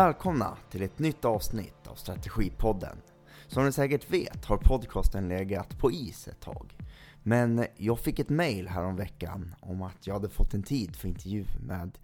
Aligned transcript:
Välkomna 0.00 0.56
till 0.70 0.82
ett 0.82 0.98
nytt 0.98 1.24
avsnitt 1.24 1.86
av 1.86 1.94
Strategipodden. 1.94 2.96
Som 3.46 3.64
ni 3.64 3.72
säkert 3.72 4.10
vet 4.10 4.44
har 4.44 4.56
podcasten 4.56 5.28
legat 5.28 5.78
på 5.78 5.92
is 5.92 6.28
ett 6.28 6.40
tag. 6.40 6.76
Men 7.22 7.66
jag 7.76 7.98
fick 8.00 8.18
ett 8.18 8.28
mail 8.28 8.68
häromveckan 8.68 9.54
om 9.60 9.82
att 9.82 10.06
jag 10.06 10.14
hade 10.14 10.28
fått 10.28 10.54
en 10.54 10.62
tid 10.62 10.96
för 10.96 11.08
intervju 11.08 11.44
med 11.60 11.98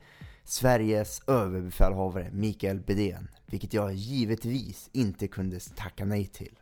Sveriges 0.44 1.28
överbefälhavare 1.28 2.30
Mikael 2.32 2.80
Bedén, 2.80 3.28
vilket 3.46 3.74
jag 3.74 3.94
givetvis 3.94 4.90
inte 4.92 5.28
kunde 5.28 5.60
tacka 5.60 6.04
nej 6.04 6.26
till. 6.26 6.58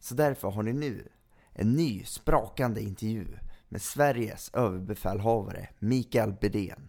Så 0.00 0.14
därför 0.14 0.50
har 0.50 0.62
ni 0.62 0.72
nu 0.72 1.08
en 1.52 1.72
ny 1.72 2.04
sprakande 2.04 2.80
intervju 2.80 3.26
med 3.68 3.82
Sveriges 3.82 4.50
överbefälhavare 4.54 5.68
Mikael 5.78 6.32
Bedén. 6.40 6.88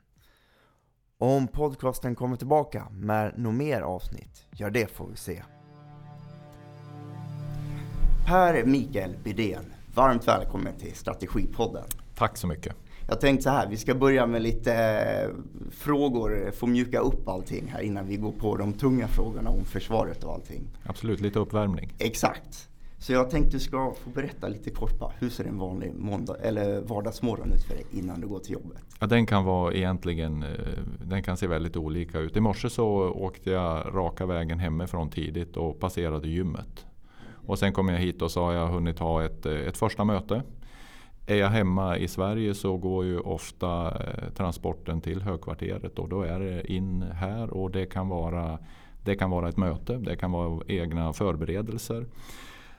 Om 1.23 1.48
podcasten 1.48 2.16
kommer 2.16 2.36
tillbaka 2.36 2.88
med 2.91 3.40
något 3.40 3.54
mer 3.54 3.81
avsnitt, 3.81 4.45
ja 4.58 4.70
det 4.70 4.91
får 4.91 5.08
vi 5.08 5.16
se. 5.16 5.44
Per 8.26 8.66
Mikael 8.66 9.16
Bydén, 9.23 9.73
varmt 9.95 10.28
välkommen 10.28 10.73
till 10.80 10.95
Strategipodden. 10.95 11.83
Tack 12.16 12.38
så 12.38 12.48
mycket. 12.48 12.75
Jag 13.08 13.22
tänkte 13.22 13.44
så 13.44 13.50
här, 13.50 13.67
vi 13.70 13.78
ska 13.78 13.95
börja 13.95 14.25
med 14.25 14.42
lite 14.42 14.73
eh, 14.73 15.30
frågor, 15.72 16.52
få 16.52 16.67
mjuka 16.67 17.00
upp 17.00 17.28
allting 17.28 17.67
här 17.67 17.81
innan 17.81 18.08
vi 18.08 18.17
går 18.17 18.31
på 18.31 18.58
de 18.58 18.73
tunga 18.73 19.08
frågorna 19.08 19.50
om 19.50 19.66
försvaret 19.66 20.23
och 20.23 20.33
allting. 20.33 20.64
Absolut, 20.86 21.22
lite 21.22 21.39
uppvärmning. 21.39 21.94
Exakt. 22.00 22.70
Så 23.04 23.14
jag 23.14 23.30
tänkte 23.30 23.52
du 23.52 23.59
ska 23.59 23.94
få 24.04 24.09
berätta 24.09 24.48
lite 24.48 24.70
kort 24.70 25.00
bara, 25.00 25.12
hur 25.20 25.30
ser 25.30 25.44
en 25.44 25.58
vanlig 25.58 25.94
måndag, 25.96 26.36
eller 26.42 26.82
vardagsmorgon 26.82 27.54
ut 27.54 27.64
för 27.64 27.73
dig 27.73 27.86
innan 27.92 28.22
du 28.22 28.28
går 28.28 28.40
till 28.40 28.54
jobbet? 28.54 28.86
Ja, 29.00 29.08
den 29.08 29.26
kan 29.26 29.45
vara 29.45 29.73
egentligen, 29.73 30.44
eh, 30.44 30.50
den 31.06 31.23
kan 31.23 31.38
se 31.38 31.48
väldigt 31.48 31.78
olika 31.78 32.20
ut. 32.20 32.38
I 32.38 32.40
morse 32.40 32.70
så 32.70 32.86
åkte 33.10 33.52
jag 33.52 33.95
raka 33.95 34.26
vägen 34.26 34.60
hemifrån 34.60 35.10
tidigt 35.10 35.58
och 35.58 35.80
passerade 35.80 36.28
gymmet. 36.28 36.86
Och 37.48 37.60
sen 37.60 37.73
kom 37.73 37.90
jag 37.90 37.98
hit 37.98 38.22
och 38.22 38.32
så 38.32 38.44
har 38.44 38.54
jag 38.54 38.68
hunnit 38.68 39.00
ha 39.00 39.23
ett, 39.23 39.45
eh, 39.45 39.54
ett 39.54 39.78
första 39.78 40.04
möte. 40.04 40.44
Är 41.28 41.36
jag 41.36 41.50
hemma 41.50 41.98
i 41.98 42.08
Sverige 42.08 42.54
så 42.54 42.78
går 42.78 43.06
ju 43.06 43.20
ofta 43.20 43.88
eh, 43.88 44.30
transporten 44.36 45.02
till 45.02 45.22
högkvarteret 45.22 46.00
och 46.00 46.10
då 46.10 46.22
är 46.22 46.40
det 46.40 46.72
in 46.72 47.02
här 47.02 47.50
och 47.50 47.72
det 47.72 47.86
kan 47.86 48.10
vara, 48.10 48.60
det 49.04 49.16
kan 49.16 49.30
vara 49.30 49.50
ett 49.50 49.58
möte, 49.58 49.98
det 49.98 50.16
kan 50.16 50.32
vara 50.32 50.62
egna 50.67 51.14
förberedelser. 51.14 52.06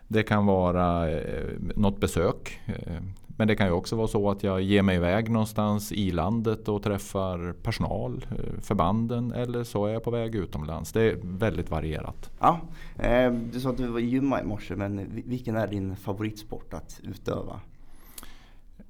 Det 0.08 0.22
kan 0.22 0.46
vara 0.46 1.10
eh, 1.10 1.44
något 1.76 2.00
besök. 2.00 2.60
Eh, 2.66 3.02
men 3.36 3.48
det 3.48 3.56
kan 3.56 3.66
ju 3.66 3.72
också 3.72 3.96
vara 3.96 4.08
så 4.08 4.30
att 4.30 4.42
jag 4.42 4.62
ger 4.62 4.82
mig 4.82 4.96
iväg 4.96 5.30
någonstans 5.30 5.92
i 5.92 6.10
landet 6.10 6.68
och 6.68 6.82
träffar 6.82 7.52
personal, 7.62 8.26
eh, 8.30 8.60
förbanden 8.60 9.32
eller 9.32 9.64
så 9.64 9.86
är 9.86 9.92
jag 9.92 10.02
på 10.02 10.10
väg 10.10 10.34
utomlands. 10.34 10.92
Det 10.92 11.02
är 11.02 11.16
väldigt 11.22 11.70
varierat. 11.70 12.30
Ja, 12.40 12.60
eh, 12.98 13.32
du 13.32 13.60
sa 13.60 13.70
att 13.70 13.76
du 13.76 13.86
var 13.86 14.00
gymma 14.00 14.40
i 14.40 14.44
morse 14.44 14.76
men 14.76 15.22
vilken 15.26 15.56
är 15.56 15.66
din 15.66 15.96
favoritsport 15.96 16.74
att 16.74 17.00
utöva? 17.02 17.60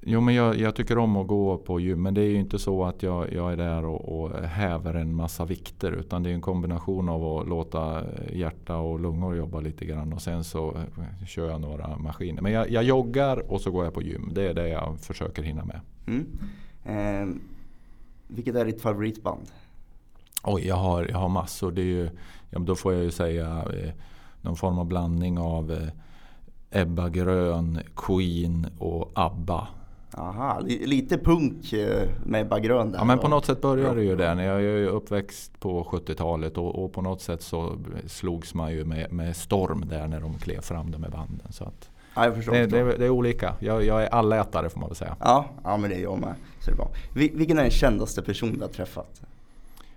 Jo, 0.07 0.21
men 0.21 0.35
jag, 0.35 0.57
jag, 0.57 0.75
tycker 0.75 0.98
om 0.98 1.17
att 1.17 1.27
gå 1.27 1.59
på 1.59 1.81
gym. 1.81 2.03
Men 2.03 2.15
det 2.15 2.20
är 2.20 2.29
ju 2.29 2.37
inte 2.37 2.59
så 2.59 2.85
att 2.85 3.03
jag, 3.03 3.33
jag 3.33 3.53
är 3.53 3.57
där 3.57 3.85
och, 3.85 4.20
och 4.20 4.41
häver 4.41 4.95
en 4.95 5.15
massa 5.15 5.45
vikter. 5.45 5.92
Utan 5.92 6.23
det 6.23 6.31
är 6.31 6.35
en 6.35 6.41
kombination 6.41 7.09
av 7.09 7.25
att 7.25 7.48
låta 7.48 8.05
hjärta 8.33 8.77
och 8.77 9.01
lungor 9.01 9.37
jobba 9.37 9.61
lite 9.61 9.85
grann. 9.85 10.13
Och 10.13 10.23
sen 10.23 10.45
så 10.45 10.77
kör 11.27 11.51
jag 11.51 11.61
några 11.61 11.98
maskiner. 11.98 12.43
Men 12.43 12.53
jag, 12.53 12.70
jag 12.70 12.85
joggar 12.85 13.53
och 13.53 13.61
så 13.61 13.70
går 13.70 13.85
jag 13.85 13.95
på 13.95 14.03
gym. 14.03 14.31
Det 14.35 14.48
är 14.48 14.55
det 14.55 14.69
jag 14.69 15.01
försöker 15.01 15.43
hinna 15.43 15.64
med. 15.64 15.81
Mm. 16.07 16.27
Eh, 16.85 17.37
vilket 18.29 18.55
är 18.55 18.64
ditt 18.64 18.83
favoritband? 18.83 19.51
Oj, 20.43 20.67
jag 20.67 20.77
har, 20.77 21.07
jag 21.11 21.19
har 21.19 21.29
massor. 21.29 21.73
Det 21.73 21.81
är 21.81 21.85
ju, 21.85 22.11
ja, 22.51 22.59
då 22.59 22.75
får 22.75 22.95
jag 22.95 23.03
ju 23.03 23.11
säga 23.11 23.64
eh, 23.73 23.93
någon 24.43 24.57
form 24.57 24.79
av 24.79 24.87
blandning 24.87 25.39
av 25.39 25.73
eh, 25.73 25.89
Ebba 26.81 27.09
Grön, 27.09 27.81
Queen 27.97 28.67
och 28.79 29.13
ABBA. 29.14 29.69
Aha, 30.17 30.61
lite 30.61 31.19
punk 31.19 31.73
eh, 31.73 32.08
med 32.25 32.63
Grön 32.63 32.92
där. 32.92 32.98
Ja 32.98 33.05
men 33.05 33.19
på 33.19 33.29
något 33.29 33.45
sätt 33.45 33.61
började 33.61 33.95
det 33.95 34.05
ju 34.05 34.17
där. 34.17 34.42
Jag 34.42 34.57
är 34.57 34.61
ju 34.61 34.86
uppväxt 34.86 35.61
på 35.61 35.85
70-talet 35.85 36.58
och, 36.58 36.85
och, 36.85 36.92
på 36.92 37.02
något 37.02 37.20
sätt 37.20 37.42
så 37.42 37.77
slogs 38.07 38.55
man 38.55 38.73
ju 38.73 38.85
med, 38.85 39.13
med 39.13 39.36
storm 39.36 39.85
där 39.89 40.08
när 40.08 40.20
de 40.20 40.35
klev 40.39 40.61
fram 40.61 40.91
de 40.91 40.98
med 40.98 41.11
banden. 41.11 41.52
Så 41.52 41.64
att 41.64 41.91
ja, 42.14 42.30
det, 42.30 42.67
det, 42.67 42.97
det, 42.97 43.05
är 43.05 43.11
olika. 43.11 43.55
Jag, 43.58 43.85
jag, 43.85 44.02
är 44.02 44.08
allätare 44.08 44.69
får 44.69 44.80
man 44.80 44.89
väl 44.89 44.97
säga. 44.97 45.17
Ja, 45.20 45.45
ja 45.64 45.77
men 45.77 45.91
det 45.91 45.97
är 45.97 46.02
jag 46.02 46.19
med. 46.19 46.35
Så 46.61 46.70
det 46.70 46.75
är 46.75 46.77
bra. 46.77 46.91
Vilken 47.14 47.58
är 47.58 47.63
den 47.63 47.70
kändaste 47.70 48.23
person 48.23 48.52
du 48.52 48.61
har 48.61 48.69
träffat? 48.69 49.23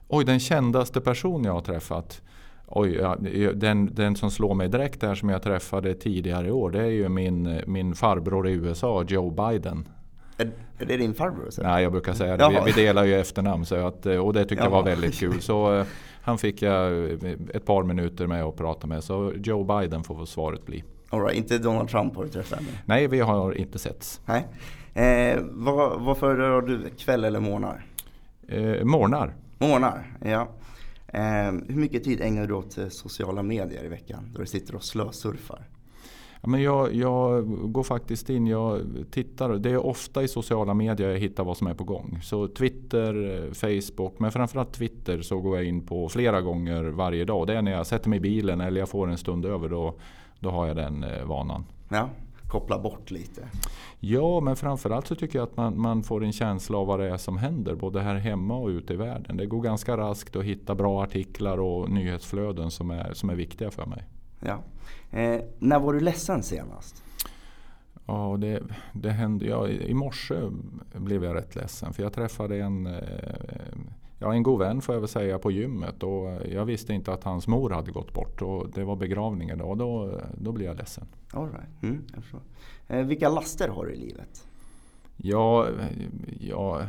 Oj, 0.08 0.26
den 0.26 0.40
kändaste 0.40 1.02
person 1.02 1.44
jag 1.44 1.54
har 1.54 1.62
träffat? 1.62 2.22
Oj, 2.68 2.96
ja, 2.96 3.16
den, 3.54 3.96
den 3.96 4.16
som 4.16 4.32
slår 4.32 4.54
mig 4.54 4.70
direkt 4.70 5.02
där 5.02 5.16
som 5.16 5.30
jag 5.30 5.42
träffade 5.42 5.94
tidigare 5.94 6.48
i 6.48 6.52
år 6.52 6.72
det 6.72 6.82
är 6.82 6.86
ju 6.86 7.10
min, 7.10 7.62
min 7.68 7.96
farbror 7.96 8.48
i 8.48 8.52
USA, 8.52 9.04
Joe 9.04 9.30
Biden. 9.30 9.86
Är, 10.38 10.52
är 10.80 10.86
det 10.86 10.98
din 10.98 11.14
farbror? 11.14 11.50
Så? 11.50 11.64
Nej, 11.64 11.84
jag 11.84 11.92
brukar 11.92 12.14
säga 12.14 12.38
det. 12.38 12.50
Vi, 12.50 12.72
vi, 12.72 12.82
delar 12.82 13.04
ju 13.04 13.16
efternamn 13.16 13.66
så 13.66 13.88
att, 13.88 14.06
och 14.06 14.34
det 14.34 14.46
tyckte 14.46 14.56
Jaha. 14.56 14.66
jag 14.66 14.72
var 14.72 14.84
väldigt 14.84 15.16
kul. 15.16 15.42
Så 15.42 15.76
eh, 15.76 15.86
han 16.22 16.38
fick 16.38 16.62
jag 16.62 17.10
ett 17.54 17.66
par 17.66 17.84
minuter 17.84 18.28
med 18.28 18.44
att 18.44 18.58
prata 18.58 18.88
med. 18.88 19.04
Så 19.04 19.34
Joe 19.36 19.64
Biden 19.64 20.04
får 20.04 20.26
svaret 20.26 20.66
bli. 20.66 20.84
All 21.10 21.22
right, 21.22 21.38
inte 21.38 21.58
Donald 21.58 21.90
Trump 21.90 22.16
har 22.16 22.24
du 22.24 22.30
träffat 22.30 22.60
ännu? 22.60 22.70
Nej, 22.86 23.08
vi 23.08 23.20
har 23.20 23.58
inte 23.58 23.80
setts. 23.80 24.22
Nej. 24.26 24.48
Eh, 24.94 25.40
vad, 25.52 26.02
vad 26.02 26.18
föredrar 26.18 26.62
du, 26.62 26.90
kväll 26.98 27.24
eller 27.24 27.40
morgnar? 27.40 27.86
Eh, 28.48 28.84
morgnar. 28.84 29.36
Morgnar, 29.60 30.18
ja. 30.26 30.48
Eh, 31.08 31.52
hur 31.68 31.76
mycket 31.76 32.04
tid 32.04 32.22
ägnar 32.22 32.48
du 32.48 32.54
åt 32.54 32.78
eh, 32.78 32.88
sociala 32.88 33.44
medier 33.44 33.84
i 33.84 33.88
veckan? 33.88 34.32
Då 34.34 34.42
du 34.42 34.48
sitter 34.48 34.76
och 34.76 34.84
slösurfar? 34.84 35.68
Ja, 36.42 36.50
men 36.50 36.62
jag, 36.62 36.94
jag, 36.94 37.46
går 37.72 37.84
faktiskt 37.84 38.30
in, 38.30 38.48
jag 38.48 38.82
tittar. 39.12 39.50
Det 39.50 39.70
är 39.70 39.86
ofta 39.86 40.24
i 40.24 40.28
sociala 40.28 40.74
medier 40.74 41.10
jag 41.10 41.20
hittar 41.20 41.44
vad 41.44 41.58
som 41.58 41.68
är 41.68 41.74
på 41.74 41.84
gång. 41.84 42.20
Så 42.24 42.48
Twitter, 42.48 43.44
eh, 43.46 43.54
Facebook, 43.54 44.20
men 44.20 44.32
framförallt 44.32 44.74
Twitter 44.74 45.22
så 45.22 45.40
går 45.40 45.58
jag 45.58 45.66
in 45.66 45.86
på 45.86 46.10
flera 46.10 46.42
gånger 46.42 46.84
varje 46.84 47.26
dag. 47.26 47.48
Det 47.48 47.54
är 47.58 47.62
när 47.62 47.72
jag 47.72 47.88
sätter 47.88 48.10
mig 48.10 48.18
i 48.18 48.22
bilen 48.22 48.62
eller 48.62 48.80
jag 48.80 48.90
får 48.90 49.10
en 49.10 49.18
stund 49.18 49.46
över. 49.46 49.70
Då, 49.70 49.94
då 50.40 50.50
har 50.50 50.68
jag 50.68 50.76
den 50.76 51.06
vanan. 51.26 51.66
Ja, 51.90 52.10
koppla 52.48 52.80
bort 52.80 53.12
lite. 53.12 53.48
Ja, 54.00 54.40
men 54.40 54.56
framförallt 54.56 55.08
så 55.08 55.16
tycker 55.16 55.40
jag 55.40 55.44
att 55.44 55.58
man, 55.58 55.82
man 55.82 56.04
får 56.04 56.24
en 56.24 56.34
känsla 56.34 56.78
av 56.78 56.88
vad 56.88 57.00
det 57.00 57.10
är 57.10 57.18
som 57.18 57.38
händer. 57.38 57.76
Både 57.76 58.02
här 58.02 58.16
hemma 58.16 58.58
och 58.58 58.68
ute 58.68 58.94
i 58.94 58.96
världen. 58.96 59.38
Det 59.38 59.46
går 59.46 59.62
ganska 59.62 59.98
raskt 59.98 60.36
att 60.36 60.44
hitta 60.44 60.76
bra 60.76 61.04
artiklar 61.04 61.60
och 61.60 61.90
nyhetsflöden 61.90 62.72
som 62.72 62.92
är, 62.92 63.14
som 63.14 63.30
är 63.30 63.36
viktiga 63.36 63.72
för 63.72 63.86
mig. 63.86 64.04
Ja. 64.40 64.64
Eh, 65.12 65.42
när 65.60 65.80
var 65.80 65.94
du 65.94 66.00
ledsen 66.00 66.44
senast? 66.44 67.04
Ja, 68.06 68.38
det, 68.40 68.64
det 68.94 69.10
hände, 69.10 69.46
ja, 69.46 69.68
i 69.68 69.94
morse 69.94 70.36
blev 70.94 71.24
jag 71.24 71.36
rätt 71.36 71.56
ledsen. 71.56 71.94
För 71.94 72.04
jag 72.04 72.14
träffade 72.14 72.60
en, 72.60 72.86
eh, 72.86 73.02
ja, 74.20 74.34
en 74.34 74.44
god 74.44 74.60
vän 74.60 74.82
får 74.82 74.96
jag 74.96 75.00
väl 75.00 75.10
säga 75.10 75.40
på 75.40 75.52
gymmet. 75.52 76.04
Och 76.04 76.48
jag 76.52 76.66
visste 76.66 76.94
inte 76.94 77.14
att 77.14 77.24
hans 77.24 77.48
mor 77.48 77.70
hade 77.70 77.92
gått 77.92 78.14
bort. 78.14 78.42
Och 78.42 78.70
det 78.70 78.84
var 78.84 78.96
begravningen 78.96 79.62
och 79.62 79.78
då, 79.78 80.22
då 80.38 80.52
blev 80.52 80.68
jag 80.68 80.78
ledsen. 80.78 81.08
All 81.32 81.52
right. 81.52 81.84
Mm. 81.84 82.06
Eh, 82.88 83.06
vilka 83.06 83.30
laster 83.30 83.68
har 83.68 83.86
du 83.86 83.94
i 83.94 83.98
livet? 83.98 84.48
Ja, 85.18 85.68
ja, 86.40 86.82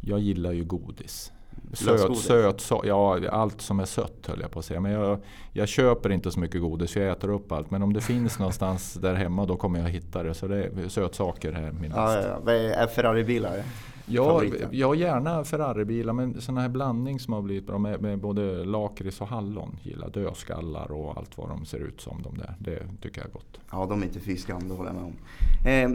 jag 0.00 0.20
gillar 0.20 0.52
ju 0.52 0.64
godis. 0.64 1.32
Söt, 1.72 2.18
söt, 2.18 2.60
så, 2.60 2.82
ja 2.84 3.28
allt 3.30 3.60
som 3.60 3.80
är 3.80 3.84
sött 3.84 4.26
höll 4.26 4.40
jag 4.40 4.50
på 4.50 4.58
att 4.58 4.64
säga. 4.64 4.80
Men 4.80 4.92
jag, 4.92 5.18
jag 5.52 5.68
köper 5.68 6.12
inte 6.12 6.30
så 6.30 6.40
mycket 6.40 6.60
godis 6.60 6.96
jag 6.96 7.08
äter 7.08 7.30
upp 7.30 7.52
allt. 7.52 7.70
Men 7.70 7.82
om 7.82 7.92
det 7.92 8.00
finns 8.00 8.38
någonstans 8.38 8.94
där 8.94 9.14
hemma 9.14 9.46
då 9.46 9.56
kommer 9.56 9.80
jag 9.80 9.88
hitta 9.88 10.22
det. 10.22 10.34
Så 10.34 10.46
det 10.46 10.64
är 10.64 10.88
sötsaker 10.88 11.52
här 11.52 11.72
min 11.72 11.92
ja, 11.96 12.22
ja, 12.22 12.38
Vad 12.42 12.54
är 12.54 12.86
Ferrari-bilar? 12.86 13.62
Ja, 14.10 14.44
ja, 14.70 14.94
gärna 14.94 15.44
Ferraribilar 15.44 16.12
men 16.12 16.40
sådana 16.40 16.60
här 16.60 16.68
blandning 16.68 17.20
som 17.20 17.32
har 17.32 17.42
blivit 17.42 17.66
bra 17.66 17.78
med, 17.78 18.02
med 18.02 18.18
både 18.18 18.64
lakrits 18.64 19.20
och 19.20 19.28
hallon. 19.28 19.78
Gillar 19.82 20.10
dödskallar 20.10 20.92
och 20.92 21.18
allt 21.18 21.38
vad 21.38 21.48
de 21.48 21.66
ser 21.66 21.78
ut 21.78 22.00
som 22.00 22.22
de 22.22 22.38
där. 22.38 22.54
Det 22.58 22.82
tycker 23.02 23.20
jag 23.20 23.28
är 23.28 23.32
gott. 23.32 23.60
Ja, 23.70 23.86
de 23.86 24.02
är 24.02 24.06
inte 24.06 24.20
fy 24.20 24.36
skam, 24.36 24.68
det 24.68 24.74
håller 24.74 24.90
jag 24.90 24.96
med 24.96 25.04
om. 25.04 25.16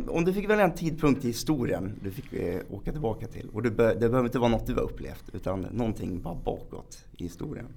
Eh, 0.06 0.16
om 0.16 0.26
du 0.26 0.34
fick 0.34 0.50
välja 0.50 0.66
en 0.66 0.76
tidpunkt 0.76 1.26
i 1.26 1.28
historien 1.28 2.00
du 2.04 2.12
fick 2.12 2.34
eh, 2.34 2.62
åka 2.70 2.92
tillbaka 2.92 3.28
till. 3.28 3.50
Och 3.50 3.64
det, 3.64 3.72
be 3.72 3.94
det 3.94 4.10
behöver 4.10 4.24
inte 4.24 4.40
vara 4.40 4.52
något 4.52 4.68
du 4.68 4.74
har 4.74 4.82
upplevt 4.82 5.30
utan 5.34 5.62
någonting 5.62 6.22
bara 6.22 6.36
bakåt 6.36 7.06
i 7.18 7.24
historien. 7.24 7.68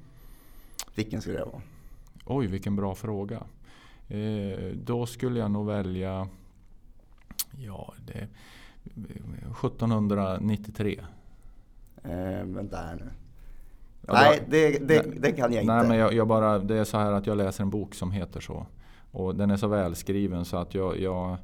Vilken 0.94 1.20
skulle 1.20 1.38
det 1.38 1.44
vara? 1.44 1.62
Oj, 2.26 2.46
vilken 2.46 2.76
bra 2.76 2.94
fråga. 2.94 3.43
Eh, 4.08 4.58
då 4.85 5.06
skulle 5.06 5.40
jag 5.40 5.50
nog 5.50 5.67
välja 5.67 6.29
Ja, 7.56 7.94
det 8.06 8.29
1793. 8.96 11.00
Eh, 12.02 12.11
vänta 12.44 12.76
här 12.76 12.94
nu. 12.94 13.11
Ja, 14.06 14.12
nej, 14.12 14.43
det, 14.49 14.88
det, 14.88 15.20
det, 15.20 15.32
kan 15.32 15.52
jag 15.52 15.62
inte. 15.62 15.75
Nej, 15.75 15.88
men 15.88 15.96
jag, 15.96 16.12
jag, 16.12 16.29
bara, 16.29 16.58
det 16.58 16.76
är 16.76 16.85
så 16.85 16.99
här 16.99 17.12
att 17.12 17.26
jag 17.26 17.37
läser 17.37 17.62
en 17.62 17.70
bok 17.70 17.94
som 17.94 18.11
heter 18.11 18.40
så. 18.40 18.67
Och 19.11 19.35
den 19.35 19.50
är 19.50 19.56
så 19.56 19.69
välskriven 19.69 20.44
så 20.44 20.56
att 20.56 20.75
jag, 20.75 21.00
jag 21.00 21.37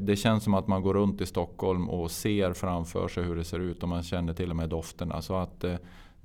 det 0.00 0.16
känns 0.16 0.44
som 0.44 0.54
att 0.54 0.66
man 0.66 0.82
går 0.82 0.94
runt 0.94 1.20
i 1.20 1.26
Stockholm 1.26 1.90
och 1.90 2.10
ser 2.10 2.52
framför 2.52 3.08
sig 3.08 3.24
hur 3.24 3.36
det 3.36 3.44
ser 3.44 3.58
ut 3.58 3.82
och 3.82 3.88
man 3.88 4.02
känner 4.02 4.34
till 4.34 4.50
och 4.50 4.56
med 4.56 4.68
dofterna. 4.68 5.22
Så 5.22 5.36
att 5.36 5.64
eh, 5.64 5.74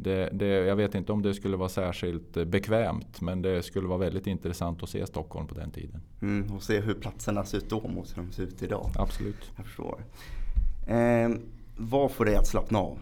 det, 0.02 0.30
det, 0.34 0.48
jag 0.48 0.76
vet 0.76 0.96
inte 0.96 1.12
om 1.12 1.22
det 1.22 1.34
skulle 1.34 1.58
vara 1.58 1.70
särskilt 1.70 2.48
bekvämt 2.48 3.22
men 3.22 3.42
det 3.42 3.64
skulle 3.64 3.88
vara 3.88 3.98
väldigt 3.98 4.28
intressant 4.28 4.84
att 4.84 4.90
se 4.90 5.06
Stockholm 5.06 5.48
på 5.48 5.56
den 5.56 5.72
tiden. 5.72 6.02
Mm, 6.22 6.56
och 6.56 6.64
se 6.64 6.80
hur 6.80 6.94
platserna 6.94 7.44
ser 7.44 7.58
ut 7.58 7.70
då 7.70 7.88
mot 7.88 8.18
hur 8.18 8.24
de 8.24 8.32
ser 8.32 8.44
ut 8.44 8.64
idag. 8.64 8.90
Absolut. 8.96 9.52
Jag 9.56 9.66
förstår. 9.66 10.04
Eh, 10.88 11.30
vad 11.78 12.12
får 12.12 12.26
dig 12.26 12.36
att 12.36 12.48
slappna 12.48 12.80
av? 12.80 12.98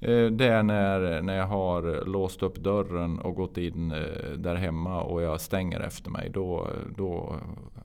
Eh, 0.00 0.26
det 0.26 0.46
är 0.46 0.62
när, 0.62 1.22
när 1.22 1.36
jag 1.36 1.46
har 1.46 2.04
låst 2.06 2.42
upp 2.42 2.56
dörren 2.56 3.18
och 3.18 3.34
gått 3.34 3.58
in 3.58 3.92
eh, 3.92 4.32
där 4.36 4.54
hemma 4.54 5.02
och 5.02 5.22
jag 5.22 5.40
stänger 5.40 5.80
efter 5.80 6.10
mig. 6.10 6.30
Då, 6.30 6.70
då 6.96 7.36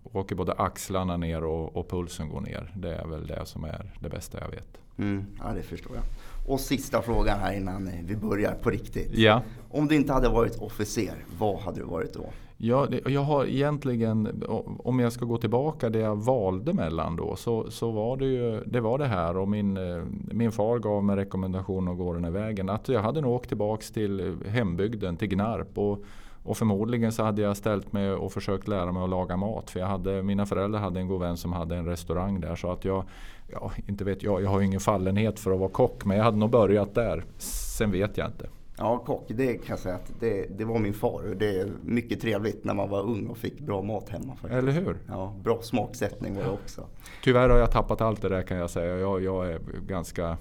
åker 0.03 0.35
både 0.35 0.53
axlarna 0.53 1.17
ner 1.17 1.44
och, 1.44 1.75
och 1.75 1.89
pulsen 1.89 2.29
går 2.29 2.41
ner. 2.41 2.73
Det 2.75 2.95
är 2.95 3.07
väl 3.07 3.27
det 3.27 3.45
som 3.45 3.63
är 3.63 3.91
det 4.00 4.09
bästa 4.09 4.39
jag 4.39 4.50
vet. 4.50 4.77
Mm, 4.97 5.25
ja, 5.39 5.53
det 5.53 5.63
förstår 5.63 5.95
jag. 5.95 6.03
Och 6.50 6.60
sista 6.60 7.01
frågan 7.01 7.40
här 7.40 7.57
innan 7.57 7.90
vi 8.04 8.16
börjar 8.16 8.54
på 8.54 8.69
riktigt. 8.69 9.12
Ja. 9.13 9.42
Om 9.72 9.88
du 9.88 9.96
inte 9.96 10.13
hade 10.13 10.30
varit 10.30 10.62
officer, 10.62 11.13
vad 11.40 11.60
hade 11.60 11.80
du 11.80 11.86
varit 11.86 12.13
då? 12.13 12.25
Ja, 12.57 12.88
jag 13.06 13.22
har 13.22 13.46
egentligen, 13.46 14.44
om 14.80 15.00
jag 15.00 15.12
ska 15.13 15.25
gå 15.25 15.38
tillbaka 15.38 15.90
det 15.90 16.00
jag 16.00 16.16
valde 16.16 16.74
mellan 16.74 17.16
då, 17.16 17.36
så, 17.36 17.72
så 17.72 17.92
var 17.92 18.18
det 18.18 18.25
ju 18.25 18.63
det, 18.66 18.80
var 18.80 18.98
det 18.98 19.06
här. 19.06 19.38
Och 19.38 19.48
min, 19.48 19.78
eh, 19.78 20.04
min 20.31 20.51
far 20.51 20.80
gav 20.80 21.04
mig 21.04 21.16
rekommendation 21.16 21.88
att 21.88 21.98
gå 21.98 22.13
den 22.13 22.24
här 22.24 22.31
vägen. 22.31 22.69
Att 22.69 22.90
jag 22.90 23.01
hade 23.01 23.22
nog 23.22 23.31
åkt 23.31 23.48
tillbaka 23.48 23.84
till 23.94 24.38
hembygden, 24.48 25.18
till 25.18 25.28
Gnarp. 25.28 25.78
Och, 25.78 26.04
och 26.50 26.57
förmodligen 26.57 27.12
så 27.12 27.24
hade 27.24 27.42
jag 27.42 27.57
ställt 27.57 27.94
mig 27.94 28.12
och 28.12 28.31
försökt 28.31 28.68
lära 28.68 28.92
mig 28.92 29.04
att 29.04 29.10
laga 29.10 29.38
mat. 29.38 29.69
För 29.69 29.80
jag 29.80 29.88
hade, 29.88 30.24
mina 30.24 30.46
föräldrar 30.46 30.80
hade 30.80 31.00
en 31.00 31.07
god 31.07 31.22
vän 31.22 31.38
som 31.38 31.54
hade 31.54 31.75
en 31.75 31.86
restaurang 31.86 32.42
där. 32.42 32.56
Så 32.56 32.72
att 32.72 32.86
jag, 32.86 33.04
ja, 33.48 33.72
inte 33.88 34.04
vet 34.04 34.24
jag, 34.24 34.42
jag 34.42 34.50
har 34.50 34.62
ingen 34.62 34.80
fallenhet 34.80 35.40
för 35.40 35.51
att 35.51 35.60
vara 35.60 35.69
kock. 35.69 36.06
Men 36.06 36.18
jag 36.18 36.24
hade 36.24 36.38
nog 36.38 36.50
börjat 36.50 36.96
där. 36.96 37.24
Sen 37.38 37.92
vet 37.92 38.18
jag 38.18 38.28
inte. 38.28 38.50
Ja, 38.78 38.98
kock, 38.98 39.25
det 39.28 39.54
kan 39.54 39.66
jag 39.68 39.80
säga 39.80 39.96
att 39.96 40.12
det, 40.19 40.57
det 40.57 40.66
var 40.66 40.80
min 40.80 40.94
far. 40.94 41.36
Det 41.40 41.60
är 41.60 41.72
mycket 41.84 42.22
trevligt 42.22 42.63
när 42.63 42.74
man 42.74 42.90
var 42.90 43.01
ung 43.01 43.28
och 43.28 43.38
fick 43.38 43.60
bra 43.60 43.81
mat 43.81 44.10
hemma. 44.10 44.36
Faktiskt. 44.36 44.54
Eller 44.54 44.72
hur? 44.72 44.98
Ja, 45.07 45.36
bra 45.44 45.60
smaksättning 45.62 46.36
var 46.36 46.44
det 46.44 46.50
också. 46.50 46.86
Tyvärr 47.24 47.50
har 47.50 47.57
jag 47.57 47.72
tappat 47.72 48.01
allt 48.01 48.22
det 48.22 48.30
där 48.30 48.42
kan 48.42 48.57
jag 48.57 48.69
säga. 48.69 48.98
Jag, 48.98 49.24
jag 49.24 49.51
är 49.51 49.60
ganska 49.88 50.38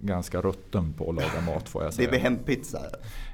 ganska 0.00 0.40
rutten 0.40 0.92
på 0.92 1.08
att 1.08 1.14
laga 1.14 1.40
mat 1.46 1.68
får 1.68 1.84
jag 1.84 1.94
säga. 1.94 2.06
Det 2.06 2.10
blir 2.10 2.20
hempizza? 2.20 2.78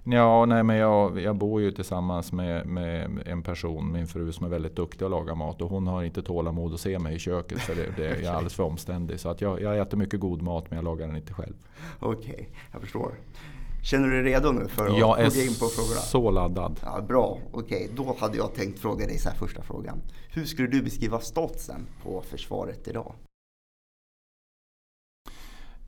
Ja, 0.04 0.46
nej 0.46 0.62
men 0.62 0.76
jag, 0.76 1.20
jag 1.20 1.36
bor 1.36 1.60
ju 1.60 1.70
tillsammans 1.70 2.32
med, 2.32 2.66
med, 2.66 3.22
en 3.26 3.42
person, 3.42 3.92
min 3.92 4.06
fru, 4.06 4.32
som 4.32 4.46
är 4.46 4.50
väldigt 4.50 4.76
duktig 4.76 5.04
att 5.04 5.10
laga 5.10 5.34
mat. 5.34 5.62
Och 5.62 5.70
hon 5.70 5.86
har 5.86 6.02
inte 6.02 6.22
tålamod 6.22 6.74
att 6.74 6.80
se 6.80 6.98
mig 6.98 7.14
i 7.14 7.18
köket 7.18 7.58
för 7.58 7.74
det, 7.74 7.86
det, 7.96 8.08
jag 8.22 8.24
är 8.24 8.30
alldeles 8.30 8.54
för 8.54 8.62
omständig. 8.62 9.20
Så 9.20 9.28
att 9.28 9.40
jag, 9.40 9.62
jag 9.62 9.78
äter 9.78 9.98
mycket 9.98 10.20
god 10.20 10.42
mat 10.42 10.70
men 10.70 10.76
jag 10.76 10.84
lagar 10.84 11.06
den 11.06 11.16
inte 11.16 11.32
själv. 11.32 11.54
Okej, 12.00 12.32
okay, 12.32 12.46
jag 12.72 12.80
förstår. 12.80 13.14
Känner 13.86 14.08
du 14.08 14.22
dig 14.22 14.32
redo 14.32 14.52
nu 14.52 14.68
för 14.68 14.86
att 14.86 14.98
jag 14.98 15.16
gå 15.16 15.40
in 15.40 15.54
på 15.54 15.66
frågorna? 15.66 15.94
Jag 15.94 16.02
är 16.02 16.06
så 16.06 16.30
laddad. 16.30 16.80
Ja, 16.82 17.00
bra, 17.08 17.38
okej. 17.52 17.84
Okay. 17.84 17.96
Då 17.96 18.16
hade 18.18 18.36
jag 18.36 18.54
tänkt 18.54 18.78
fråga 18.78 19.06
dig 19.06 19.18
så 19.18 19.28
här 19.28 19.36
första 19.36 19.62
frågan. 19.62 20.02
Hur 20.28 20.44
skulle 20.44 20.68
du 20.68 20.82
beskriva 20.82 21.20
statusen 21.20 21.86
på 22.02 22.22
försvaret 22.30 22.88
idag? 22.88 23.12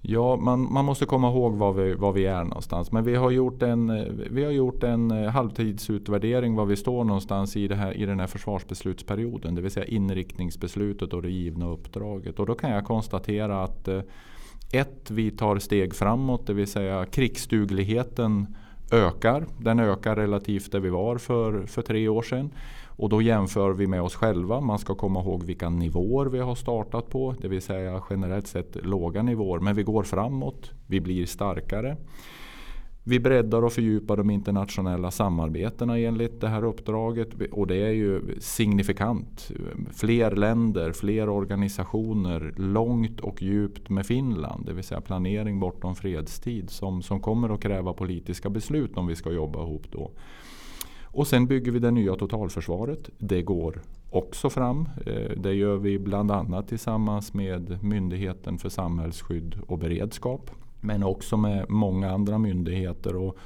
Ja, 0.00 0.36
man, 0.36 0.72
man 0.72 0.84
måste 0.84 1.06
komma 1.06 1.28
ihåg 1.28 1.54
var 1.54 1.72
vi, 1.72 1.94
var 1.94 2.12
vi 2.12 2.26
är 2.26 2.44
någonstans. 2.44 2.92
Men 2.92 3.04
vi 3.04 3.14
har 3.14 3.30
gjort 3.30 3.62
en, 3.62 3.86
vi 4.30 4.44
har 4.44 4.52
gjort 4.52 4.82
en 4.82 5.10
eh, 5.10 5.30
halvtidsutvärdering 5.30 6.54
var 6.54 6.66
vi 6.66 6.76
står 6.76 7.04
någonstans 7.04 7.56
i, 7.56 7.68
det 7.68 7.74
här, 7.74 7.96
i 7.96 8.06
den 8.06 8.20
här 8.20 8.26
försvarsbeslutsperioden. 8.26 9.54
Det 9.54 9.62
vill 9.62 9.70
säga 9.70 9.86
inriktningsbeslutet 9.86 11.12
och 11.12 11.22
det 11.22 11.30
givna 11.30 11.68
uppdraget. 11.68 12.38
Och 12.38 12.46
då 12.46 12.54
kan 12.54 12.70
jag 12.70 12.84
konstatera 12.84 13.62
att 13.62 13.88
eh, 13.88 14.00
ett, 14.72 15.10
vi 15.10 15.30
tar 15.30 15.58
steg 15.58 15.94
framåt, 15.94 16.46
det 16.46 16.54
vill 16.54 16.66
säga 16.66 17.06
krigsdugligheten 17.06 18.46
ökar. 18.92 19.46
Den 19.58 19.80
ökar 19.80 20.16
relativt 20.16 20.72
där 20.72 20.80
vi 20.80 20.88
var 20.88 21.18
för, 21.18 21.66
för 21.66 21.82
tre 21.82 22.08
år 22.08 22.22
sedan. 22.22 22.50
Och 22.98 23.08
då 23.08 23.22
jämför 23.22 23.72
vi 23.72 23.86
med 23.86 24.02
oss 24.02 24.14
själva. 24.14 24.60
Man 24.60 24.78
ska 24.78 24.94
komma 24.94 25.20
ihåg 25.20 25.44
vilka 25.44 25.70
nivåer 25.70 26.26
vi 26.26 26.38
har 26.38 26.54
startat 26.54 27.10
på. 27.10 27.34
Det 27.40 27.48
vill 27.48 27.62
säga 27.62 28.02
generellt 28.10 28.46
sett 28.46 28.86
låga 28.86 29.22
nivåer. 29.22 29.60
Men 29.60 29.76
vi 29.76 29.82
går 29.82 30.02
framåt. 30.02 30.70
Vi 30.86 31.00
blir 31.00 31.26
starkare. 31.26 31.96
Vi 33.04 33.20
breddar 33.20 33.64
och 33.64 33.72
fördjupar 33.72 34.16
de 34.16 34.30
internationella 34.30 35.10
samarbetena 35.10 35.98
enligt 35.98 36.40
det 36.40 36.48
här 36.48 36.64
uppdraget. 36.64 37.28
Och 37.52 37.66
det 37.66 37.76
är 37.76 37.92
ju 37.92 38.40
signifikant. 38.40 39.50
Fler 39.92 40.30
länder, 40.30 40.92
fler 40.92 41.28
organisationer, 41.28 42.54
långt 42.56 43.20
och 43.20 43.42
djupt 43.42 43.88
med 43.88 44.06
Finland. 44.06 44.66
Det 44.66 44.72
vill 44.72 44.84
säga 44.84 45.00
planering 45.00 45.60
bortom 45.60 45.94
fredstid 45.94 46.70
som, 46.70 47.02
som 47.02 47.20
kommer 47.20 47.54
att 47.54 47.62
kräva 47.62 47.92
politiska 47.92 48.50
beslut 48.50 48.96
om 48.96 49.06
vi 49.06 49.16
ska 49.16 49.32
jobba 49.32 49.62
ihop 49.62 49.86
då. 49.90 50.10
Och 51.10 51.26
sen 51.26 51.46
bygger 51.46 51.72
vi 51.72 51.78
det 51.78 51.90
nya 51.90 52.14
totalförsvaret. 52.14 53.10
Det 53.18 53.42
går 53.42 53.82
också 54.10 54.50
fram. 54.50 54.88
Eh, 55.06 55.30
det 55.36 55.54
gör 55.54 55.76
vi 55.76 55.98
bland 55.98 56.30
annat 56.30 56.68
tillsammans 56.68 57.34
med 57.34 57.84
Myndigheten 57.84 58.58
för 58.58 58.68
samhällsskydd 58.68 59.58
och 59.66 59.78
beredskap. 59.78 60.50
Men 60.80 61.02
också 61.02 61.36
med 61.36 61.70
många 61.70 62.10
andra 62.10 62.38
myndigheter 62.38 63.16
och, 63.16 63.36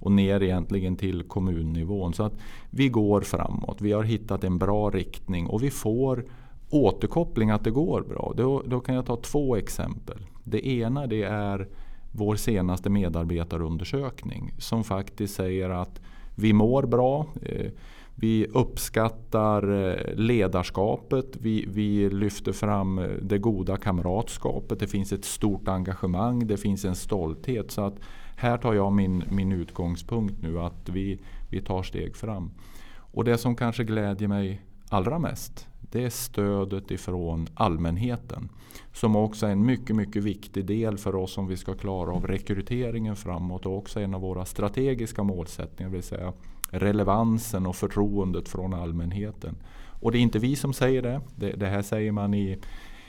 och 0.00 0.12
ner 0.12 0.42
egentligen 0.42 0.96
till 0.96 1.22
kommunnivån. 1.22 2.14
Så 2.14 2.22
att 2.22 2.34
vi 2.70 2.88
går 2.88 3.20
framåt. 3.20 3.80
Vi 3.80 3.92
har 3.92 4.02
hittat 4.02 4.44
en 4.44 4.58
bra 4.58 4.90
riktning 4.90 5.46
och 5.46 5.62
vi 5.62 5.70
får 5.70 6.24
återkoppling 6.70 7.50
att 7.50 7.64
det 7.64 7.70
går 7.70 8.02
bra. 8.02 8.32
Då, 8.36 8.62
då 8.66 8.80
kan 8.80 8.94
jag 8.94 9.06
ta 9.06 9.16
två 9.16 9.56
exempel. 9.56 10.18
Det 10.44 10.66
ena 10.66 11.06
det 11.06 11.22
är 11.22 11.68
vår 12.12 12.36
senaste 12.36 12.90
medarbetarundersökning 12.90 14.52
som 14.58 14.84
faktiskt 14.84 15.34
säger 15.34 15.70
att 15.70 16.00
vi 16.38 16.52
mår 16.52 16.82
bra. 16.82 17.26
Eh, 17.42 17.70
vi 18.14 18.46
uppskattar 18.46 19.88
eh, 19.88 20.14
ledarskapet. 20.14 21.36
Vi, 21.40 21.64
vi, 21.68 22.10
lyfter 22.10 22.52
fram 22.52 22.98
eh, 22.98 23.04
det 23.22 23.38
goda 23.38 23.76
kamratskapet. 23.76 24.80
Det 24.80 24.86
finns 24.86 25.12
ett 25.12 25.24
stort 25.24 25.68
engagemang. 25.68 26.46
Det 26.46 26.56
finns 26.56 26.84
en 26.84 26.94
stolthet. 26.94 27.70
Så 27.70 27.82
att 27.82 27.94
här 28.36 28.56
tar 28.56 28.74
jag 28.74 28.92
min, 28.92 29.24
min 29.30 29.52
utgångspunkt 29.52 30.42
nu 30.42 30.60
att 30.60 30.88
vi, 30.88 31.18
vi 31.50 31.60
tar 31.60 31.82
steg 31.82 32.16
fram. 32.16 32.50
Och 32.96 33.24
det 33.24 33.38
som 33.38 33.56
kanske 33.56 33.84
glädjer 33.84 34.28
mig 34.28 34.62
allra 34.88 35.18
mest 35.18 35.67
det 35.90 36.04
är 36.04 36.10
stödet 36.10 36.90
ifrån 36.90 37.48
allmänheten. 37.54 38.48
Som 38.92 39.16
också 39.16 39.46
är 39.46 39.50
en 39.50 39.66
mycket, 39.66 39.96
mycket 39.96 40.24
viktig 40.24 40.66
del 40.66 40.98
för 40.98 41.14
oss 41.14 41.38
om 41.38 41.46
vi 41.46 41.56
ska 41.56 41.74
klara 41.74 42.12
av 42.12 42.26
rekryteringen 42.26 43.16
framåt 43.16 43.66
och 43.66 43.76
också 43.76 44.00
en 44.00 44.14
av 44.14 44.20
våra 44.20 44.44
strategiska 44.44 45.22
målsättningar, 45.22 45.90
det 45.90 45.96
vill 45.96 46.02
säga 46.02 46.32
relevansen 46.70 47.66
och 47.66 47.76
förtroendet 47.76 48.48
från 48.48 48.74
allmänheten. 48.74 49.56
Och 50.00 50.12
det 50.12 50.18
är 50.18 50.20
inte 50.20 50.38
vi 50.38 50.56
som 50.56 50.72
säger 50.72 51.02
det. 51.02 51.20
Det, 51.36 51.50
det 51.52 51.66
här 51.66 51.82
säger 51.82 52.12
man 52.12 52.34
i, 52.34 52.58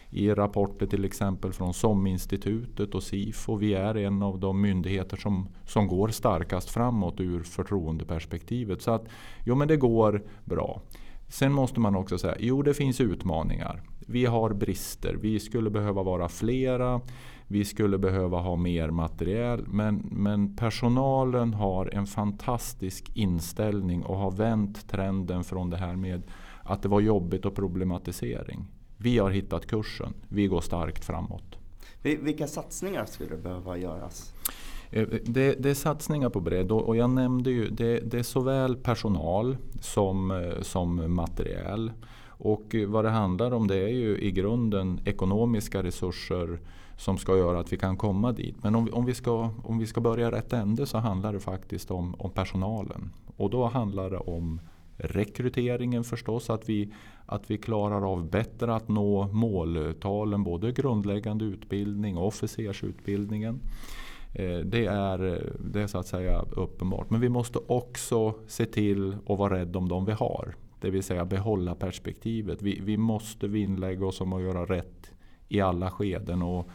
i 0.09 0.29
rapporter 0.29 0.85
till 0.85 1.05
exempel 1.05 1.53
från 1.53 1.73
SOM-institutet 1.73 2.95
och 2.95 3.03
SIFO. 3.03 3.55
Vi 3.55 3.73
är 3.73 3.97
en 3.97 4.23
av 4.23 4.39
de 4.39 4.61
myndigheter 4.61 5.17
som, 5.17 5.49
som 5.65 5.87
går 5.87 6.07
starkast 6.07 6.69
framåt 6.69 7.19
ur 7.19 7.43
förtroendeperspektivet. 7.43 8.81
Så 8.81 8.91
att 8.91 9.05
jo 9.45 9.55
men 9.55 9.67
det 9.67 9.77
går 9.77 10.23
bra. 10.45 10.81
Sen 11.29 11.53
måste 11.53 11.79
man 11.79 11.95
också 11.95 12.17
säga, 12.17 12.35
jo 12.39 12.61
det 12.61 12.73
finns 12.73 13.01
utmaningar. 13.01 13.81
Vi 14.07 14.25
har 14.25 14.53
brister, 14.53 15.13
vi 15.13 15.39
skulle 15.39 15.69
behöva 15.69 16.03
vara 16.03 16.29
flera, 16.29 17.01
vi 17.47 17.65
skulle 17.65 17.97
behöva 17.97 18.39
ha 18.39 18.55
mer 18.55 18.89
material. 18.89 19.65
Men, 19.67 19.95
men 20.11 20.55
personalen 20.55 21.53
har 21.53 21.95
en 21.95 22.07
fantastisk 22.07 23.11
inställning 23.13 24.03
och 24.03 24.17
har 24.17 24.31
vänt 24.31 24.89
trenden 24.89 25.43
från 25.43 25.69
det 25.69 25.77
här 25.77 25.95
med 25.95 26.23
att 26.63 26.81
det 26.81 26.89
var 26.89 26.99
jobbigt 26.99 27.45
och 27.45 27.55
problematisering. 27.55 28.65
Vi 28.97 29.17
har 29.17 29.29
hittat 29.29 29.67
kursen, 29.67 30.13
vi 30.27 30.47
går 30.47 30.61
starkt 30.61 31.05
framåt. 31.05 31.57
Vilka 32.01 32.47
satsningar 32.47 33.05
skulle 33.05 33.37
behöva 33.37 33.77
göras? 33.77 34.33
Eh, 34.91 35.07
det, 35.25 35.63
det, 35.63 35.69
är 35.69 35.73
satsningar 35.73 36.29
på 36.29 36.39
bredd 36.39 36.71
och 36.71 36.95
jag 36.95 37.09
nämnde 37.09 37.51
ju 37.51 37.69
det, 37.69 37.99
det 37.99 38.19
är 38.19 38.23
såväl 38.23 38.75
personal 38.75 39.57
som, 39.81 40.31
eh, 40.31 40.61
som 40.61 41.15
materiell. 41.15 41.91
Och 42.27 42.75
eh, 42.75 42.87
vad 42.87 43.05
det 43.05 43.09
handlar 43.09 43.51
om 43.51 43.67
det 43.67 43.77
är 43.77 43.93
ju 43.93 44.17
i 44.17 44.31
grunden 44.31 44.99
ekonomiska 45.05 45.83
resurser 45.83 46.59
som 46.97 47.17
ska 47.17 47.37
göra 47.37 47.59
att 47.59 47.73
vi 47.73 47.77
kan 47.77 47.97
komma 47.97 48.31
dit. 48.31 48.55
Men 48.63 48.75
om 48.75 48.85
vi, 48.85 48.91
om 48.91 49.05
vi, 49.05 49.13
ska, 49.13 49.49
om 49.63 49.79
vi 49.79 49.87
ska 49.87 50.01
börja 50.01 50.31
rätt 50.31 50.53
ände 50.53 50.85
så 50.85 50.97
handlar 50.97 51.33
det 51.33 51.39
faktiskt 51.39 51.91
om, 51.91 52.15
om 52.17 52.31
personalen. 52.31 53.11
Och 53.37 53.49
då 53.49 53.65
handlar 53.65 54.09
det 54.09 54.17
om 54.17 54.61
rekryteringen 54.97 56.03
förstås, 56.03 56.49
att 56.49 56.69
vi, 56.69 56.93
att 57.25 57.51
vi 57.51 57.57
klarar 57.57 58.11
av 58.11 58.29
bättre 58.29 58.75
att 58.75 58.87
nå 58.87 59.27
måltalen, 59.27 60.43
både 60.43 60.71
grundläggande 60.71 61.45
utbildning 61.45 62.17
och 62.17 62.27
officersutbildningen. 62.27 63.59
Eh, 64.33 64.57
det 64.57 64.85
är, 64.85 65.33
eh, 65.33 65.51
det 65.59 65.81
är 65.81 65.87
så 65.87 65.97
att 65.97 66.07
säga 66.07 66.45
uppenbart. 66.51 67.09
Men 67.09 67.21
vi 67.21 67.29
måste 67.29 67.59
också 67.67 68.33
se 68.47 68.65
till 68.65 69.17
att 69.27 69.39
vara 69.39 69.59
rädd 69.59 69.75
om 69.75 69.89
de 69.89 70.05
vi 70.05 70.11
har. 70.11 70.55
Det 70.81 70.89
vill 70.89 71.03
säga 71.03 71.25
behålla 71.25 71.75
perspektivet. 71.75 72.61
Vi, 72.61 72.79
vi 72.83 72.97
måste 72.97 73.47
vinnlägga 73.47 74.05
oss 74.05 74.21
om 74.21 74.33
att 74.33 74.41
göra 74.41 74.65
rätt 74.65 75.11
i 75.47 75.61
alla 75.61 75.91
skeden. 75.91 76.41
Och 76.41 76.69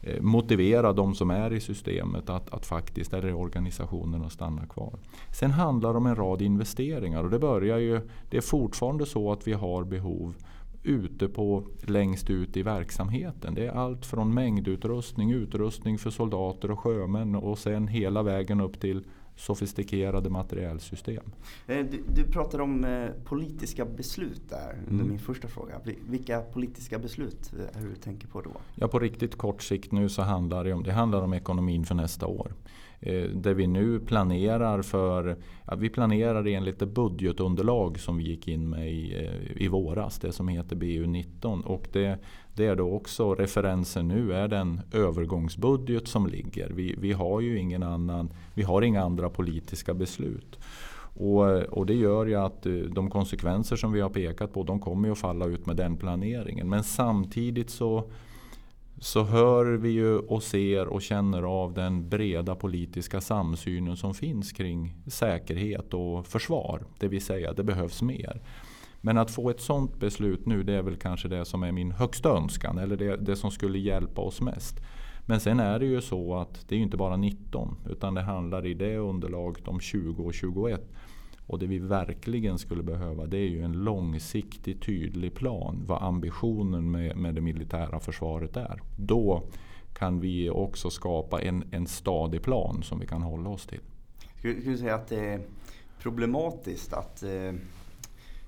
eh, 0.00 0.22
motivera 0.22 0.92
de 0.92 1.14
som 1.14 1.30
är 1.30 1.52
i 1.52 1.60
systemet 1.60 2.30
att, 2.30 2.50
att 2.50 2.66
faktiskt, 2.66 3.12
eller 3.12 3.34
organisationen 3.34 4.22
att 4.22 4.32
stanna 4.32 4.66
kvar. 4.66 4.98
Sen 5.32 5.50
handlar 5.50 5.92
det 5.92 5.98
om 5.98 6.06
en 6.06 6.16
rad 6.16 6.42
investeringar 6.42 7.24
och 7.24 7.30
det 7.30 7.38
börjar 7.38 7.78
ju, 7.78 8.00
det 8.30 8.36
är 8.36 8.40
fortfarande 8.40 9.06
så 9.06 9.32
att 9.32 9.48
vi 9.48 9.52
har 9.52 9.84
behov 9.84 10.34
ute 10.86 11.28
på 11.28 11.64
längst 11.82 12.30
ut 12.30 12.56
i 12.56 12.62
verksamheten. 12.62 13.54
Det 13.54 13.66
är 13.66 13.70
allt 13.70 14.06
från 14.06 14.34
mängdutrustning, 14.34 15.30
utrustning 15.30 15.98
för 15.98 16.10
soldater 16.10 16.70
och 16.70 16.80
sjömän 16.80 17.34
och 17.34 17.58
sen 17.58 17.88
hela 17.88 18.22
vägen 18.22 18.60
upp 18.60 18.80
till 18.80 19.04
sofistikerade 19.36 20.30
materiellsystem. 20.30 21.24
Eh, 21.66 21.86
du, 21.90 22.02
du 22.14 22.24
pratar 22.24 22.60
om 22.60 22.84
eh, 22.84 23.08
politiska 23.24 23.84
beslut 23.84 24.42
där 24.48 24.78
mm. 24.90 25.08
min 25.08 25.18
första 25.18 25.48
fråga. 25.48 25.80
Vilka 26.08 26.40
politiska 26.40 26.98
beslut 26.98 27.52
är 27.74 27.80
det 27.80 27.88
du 27.88 27.94
tänker 27.94 28.28
på 28.28 28.40
då? 28.40 28.50
Ja, 28.74 28.88
på 28.88 28.98
riktigt 28.98 29.36
kort 29.36 29.62
sikt 29.62 29.92
nu 29.92 30.08
så 30.08 30.22
handlar 30.22 30.64
det 30.64 30.72
om, 30.72 30.82
det 30.82 30.92
handlar 30.92 31.22
om 31.22 31.32
ekonomin 31.32 31.84
för 31.84 31.94
nästa 31.94 32.26
år. 32.26 32.52
Eh, 33.00 33.24
där 33.24 33.54
vi 33.54 33.66
nu 33.66 34.00
planerar 34.00 34.82
för, 34.82 35.36
ja, 35.66 35.74
vi 35.74 35.88
planerar 35.88 36.46
enligt 36.46 36.78
det 36.78 36.86
budgetunderlag 36.86 37.98
som 37.98 38.16
vi 38.16 38.24
gick 38.24 38.48
in 38.48 38.70
med 38.70 38.92
i, 38.92 39.14
eh, 39.14 39.62
i 39.62 39.68
våras, 39.68 40.18
det 40.18 40.32
som 40.32 40.48
heter 40.48 40.76
BU19. 40.76 41.62
Och 41.62 41.88
det, 41.92 42.18
det 42.54 42.66
är 42.66 42.76
då 42.76 42.92
också 42.92 43.34
referensen 43.34 44.08
nu 44.08 44.32
är 44.32 44.48
den 44.48 44.80
övergångsbudget 44.92 46.08
som 46.08 46.26
ligger. 46.26 46.70
Vi, 46.70 46.94
vi 46.98 47.12
har 47.12 47.40
ju 47.40 47.58
ingen 47.58 47.82
annan, 47.82 48.30
vi 48.54 48.62
har 48.62 48.82
inga 48.82 49.02
andra 49.02 49.30
politiska 49.30 49.94
beslut. 49.94 50.58
Och, 51.18 51.62
och, 51.62 51.86
det 51.86 51.94
gör 51.94 52.26
ju 52.26 52.34
att 52.34 52.66
eh, 52.66 52.72
de 52.72 53.10
konsekvenser 53.10 53.76
som 53.76 53.92
vi 53.92 54.00
har 54.00 54.10
pekat 54.10 54.52
på 54.52 54.62
de 54.62 54.80
kommer 54.80 55.08
ju 55.08 55.12
att 55.12 55.18
falla 55.18 55.46
ut 55.46 55.66
med 55.66 55.76
den 55.76 55.96
planeringen. 55.96 56.68
Men 56.68 56.84
samtidigt 56.84 57.70
så, 57.70 58.10
så 58.98 59.22
hör 59.22 59.64
vi 59.64 59.88
ju 59.88 60.18
och 60.18 60.42
ser 60.42 60.86
och 60.86 61.02
känner 61.02 61.42
av 61.42 61.74
den 61.74 62.08
breda 62.08 62.54
politiska 62.54 63.20
samsynen 63.20 63.96
som 63.96 64.14
finns 64.14 64.52
kring 64.52 64.94
säkerhet 65.06 65.94
och 65.94 66.26
försvar. 66.26 66.84
Det 66.98 67.08
vill 67.08 67.24
säga 67.24 67.52
det 67.52 67.64
behövs 67.64 68.02
mer. 68.02 68.42
Men 69.00 69.18
att 69.18 69.30
få 69.30 69.50
ett 69.50 69.60
sådant 69.60 69.96
beslut 69.96 70.46
nu 70.46 70.62
det 70.62 70.74
är 70.74 70.82
väl 70.82 70.96
kanske 70.96 71.28
det 71.28 71.44
som 71.44 71.62
är 71.62 71.72
min 71.72 71.90
högsta 71.90 72.28
önskan 72.28 72.78
eller 72.78 72.96
det, 72.96 73.16
det 73.16 73.36
som 73.36 73.50
skulle 73.50 73.78
hjälpa 73.78 74.20
oss 74.20 74.40
mest. 74.40 74.80
Men 75.26 75.40
sen 75.40 75.60
är 75.60 75.78
det 75.78 75.86
ju 75.86 76.00
så 76.00 76.34
att 76.34 76.68
det 76.68 76.76
är 76.76 76.78
inte 76.78 76.96
bara 76.96 77.16
19 77.16 77.76
utan 77.90 78.14
det 78.14 78.22
handlar 78.22 78.66
i 78.66 78.74
det 78.74 78.96
underlaget 78.96 79.68
om 79.68 79.80
20 79.80 80.24
och 80.24 80.34
21. 80.34 80.80
Och 81.46 81.58
det 81.58 81.66
vi 81.66 81.78
verkligen 81.78 82.58
skulle 82.58 82.82
behöva 82.82 83.26
det 83.26 83.38
är 83.38 83.48
ju 83.48 83.62
en 83.62 83.72
långsiktig 83.72 84.82
tydlig 84.82 85.34
plan 85.34 85.84
vad 85.86 86.02
ambitionen 86.02 86.90
med, 86.90 87.16
med 87.16 87.34
det 87.34 87.40
militära 87.40 88.00
försvaret 88.00 88.56
är. 88.56 88.80
Då 88.96 89.42
kan 89.94 90.20
vi 90.20 90.50
också 90.50 90.90
skapa 90.90 91.42
en, 91.42 91.64
en 91.70 91.86
stadig 91.86 92.42
plan 92.42 92.82
som 92.82 93.00
vi 93.00 93.06
kan 93.06 93.22
hålla 93.22 93.50
oss 93.50 93.66
till. 93.66 93.80
Skulle 94.38 94.54
du 94.54 94.78
säga 94.78 94.94
att 94.94 95.08
det 95.08 95.26
är 95.26 95.40
problematiskt 95.98 96.92
att 96.92 97.22
eh 97.22 97.52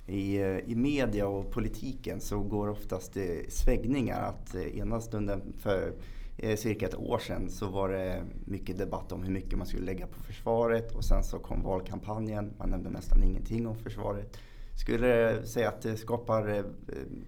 i, 0.09 0.39
i 0.67 0.75
media 0.75 1.29
och 1.29 1.51
politiken 1.51 2.21
så 2.21 2.41
går 2.41 2.69
oftast 2.69 3.15
det 3.15 3.53
svängningar. 3.53 4.23
Att 4.23 4.55
eh, 4.55 4.79
ena 4.79 5.01
stunden 5.01 5.43
för 5.59 5.93
Eh, 6.41 6.57
cirka 6.57 6.87
ett 6.87 6.95
år 6.95 7.19
sedan 7.19 7.51
så 7.51 7.67
var 7.67 7.89
det 7.89 8.25
mycket 8.45 8.79
debatt 8.79 9.13
om 9.13 9.23
hur 9.23 9.33
mycket 9.33 9.59
man 9.59 9.67
skulle 9.67 9.85
lägga 9.85 10.07
på 10.07 10.21
försvaret 10.23 10.95
och 10.95 11.05
sen 11.05 11.25
så 11.25 11.39
kom 11.39 11.63
valkampanjen. 11.63 12.55
Man 12.59 12.71
nämnde 12.71 12.91
nästan 12.91 13.23
ingenting 13.23 13.67
om 13.67 13.77
försvaret. 13.77 14.39
Skulle 14.79 15.43
säga 15.47 15.69
att 15.69 15.83
det 15.83 15.97
skapar 15.97 16.49
eh, 16.49 16.65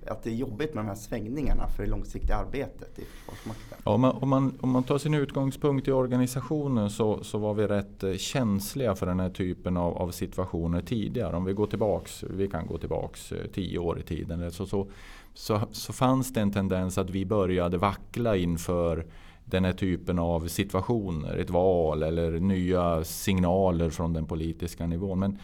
att 0.07 0.23
det 0.23 0.30
är 0.30 0.35
jobbigt 0.35 0.75
med 0.75 0.85
de 0.85 0.88
här 0.88 0.95
svängningarna 0.95 1.69
för 1.69 1.83
det 1.83 1.88
långsiktiga 1.90 2.37
arbetet 2.37 2.99
i 2.99 3.04
Försvarsmakten? 3.04 3.78
Ja, 3.85 3.92
om, 3.92 4.00
man, 4.00 4.16
om, 4.21 4.28
man, 4.28 4.59
om 4.61 4.71
man 4.71 4.83
tar 4.83 4.99
sin 4.99 5.14
utgångspunkt 5.14 5.88
i 5.88 5.92
organisationen 5.92 6.90
så, 6.90 7.25
så 7.25 7.38
var 7.38 7.54
vi 7.54 7.66
rätt 7.66 8.02
eh, 8.02 8.14
känsliga 8.14 8.95
för 8.95 9.07
den 9.07 9.21
här 9.21 9.30
typen 9.30 9.76
av, 9.76 9.99
av 9.99 10.11
situationer 10.11 10.83
tidigare. 10.83 11.37
Om 11.37 11.45
vi 11.45 11.52
går 11.52 11.66
tillbaks, 11.66 12.25
vi 12.30 12.49
kan 12.49 12.66
gå 12.66 12.78
tillbaks 12.78 13.33
eh, 13.33 13.47
tio 13.54 13.78
år 13.78 13.99
i 13.99 14.02
tiden. 14.02 14.50
Så, 14.50 14.66
så, 14.66 14.90
så, 15.35 15.61
så 15.73 15.92
fanns 15.92 16.33
det 16.33 16.40
en 16.40 16.52
tendens 16.52 16.99
att 16.99 17.11
vi 17.11 17.26
började 17.26 17.78
vackla 17.78 18.37
inför 18.37 19.07
den 19.45 19.64
här 19.64 19.73
typen 19.73 20.19
av 20.19 20.49
situationer. 20.49 21.37
Ett 21.37 21.50
val 21.50 22.02
eller 22.02 22.30
nya 22.30 23.04
signaler 23.04 23.90
från 23.90 24.12
den 24.12 24.26
politiska 24.26 24.87
nivån. 24.87 25.19
Men 25.19 25.38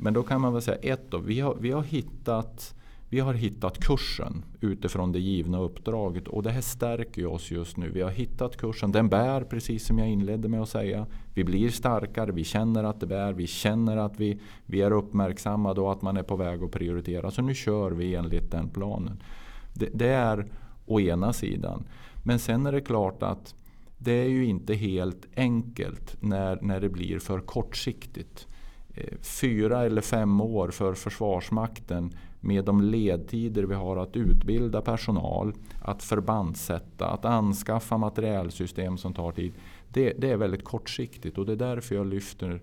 men 0.00 0.14
då 0.14 0.22
kan 0.22 0.40
man 0.40 0.52
väl 0.52 0.62
säga 0.62 0.76
ett 0.76 1.10
då, 1.10 1.18
vi 1.18 1.40
har, 1.40 1.54
vi 1.60 1.70
har 1.70 1.82
hittat 1.82 2.74
vi 3.10 3.20
har 3.20 3.34
hittat 3.34 3.78
kursen 3.78 4.44
utifrån 4.60 5.12
det 5.12 5.18
givna 5.18 5.60
uppdraget 5.60 6.28
och 6.28 6.42
det 6.42 6.50
här 6.50 6.60
stärker 6.60 7.26
oss 7.26 7.50
just 7.50 7.76
nu. 7.76 7.90
Vi 7.90 8.02
har 8.02 8.10
hittat 8.10 8.56
kursen, 8.56 8.92
den 8.92 9.08
bär 9.08 9.40
precis 9.40 9.86
som 9.86 9.98
jag 9.98 10.08
inledde 10.08 10.48
med 10.48 10.62
att 10.62 10.68
säga. 10.68 11.06
Vi 11.34 11.44
blir 11.44 11.70
starkare, 11.70 12.32
vi 12.32 12.44
känner 12.44 12.84
att 12.84 13.00
det 13.00 13.06
bär, 13.06 13.32
vi 13.32 13.46
känner 13.46 13.96
att 13.96 14.20
vi, 14.20 14.40
vi 14.66 14.82
är 14.82 14.90
uppmärksammade 14.90 15.80
och 15.80 15.92
att 15.92 16.02
man 16.02 16.16
är 16.16 16.22
på 16.22 16.36
väg 16.36 16.62
att 16.62 16.70
prioritera. 16.70 17.30
Så 17.30 17.42
nu 17.42 17.54
kör 17.54 17.90
vi 17.90 18.14
enligt 18.14 18.50
den 18.50 18.68
planen. 18.68 19.22
Det, 19.74 19.88
det 19.94 20.08
är 20.08 20.46
å 20.86 21.00
ena 21.00 21.32
sidan. 21.32 21.86
Men 22.22 22.38
sen 22.38 22.66
är 22.66 22.72
det 22.72 22.80
klart 22.80 23.22
att 23.22 23.54
det 23.98 24.12
är 24.12 24.28
ju 24.28 24.44
inte 24.44 24.74
helt 24.74 25.26
enkelt 25.36 26.16
när, 26.20 26.58
när 26.62 26.80
det 26.80 26.88
blir 26.88 27.18
för 27.18 27.40
kortsiktigt 27.40 28.46
fyra 29.22 29.84
eller 29.84 30.00
fem 30.00 30.40
år 30.40 30.70
för 30.70 30.94
Försvarsmakten 30.94 32.10
med 32.40 32.64
de 32.64 32.82
ledtider 32.82 33.62
vi 33.62 33.74
har 33.74 33.96
att 33.96 34.16
utbilda 34.16 34.80
personal, 34.80 35.54
att 35.82 36.02
förbandssätta, 36.02 37.06
att 37.06 37.24
anskaffa 37.24 37.98
materiälsystem 37.98 38.98
som 38.98 39.14
tar 39.14 39.32
tid. 39.32 39.52
Det, 39.88 40.12
det, 40.18 40.30
är 40.30 40.36
väldigt 40.36 40.64
kortsiktigt 40.64 41.38
och 41.38 41.46
det 41.46 41.52
är 41.52 41.56
därför 41.56 41.94
jag 41.94 42.06
lyfter 42.06 42.60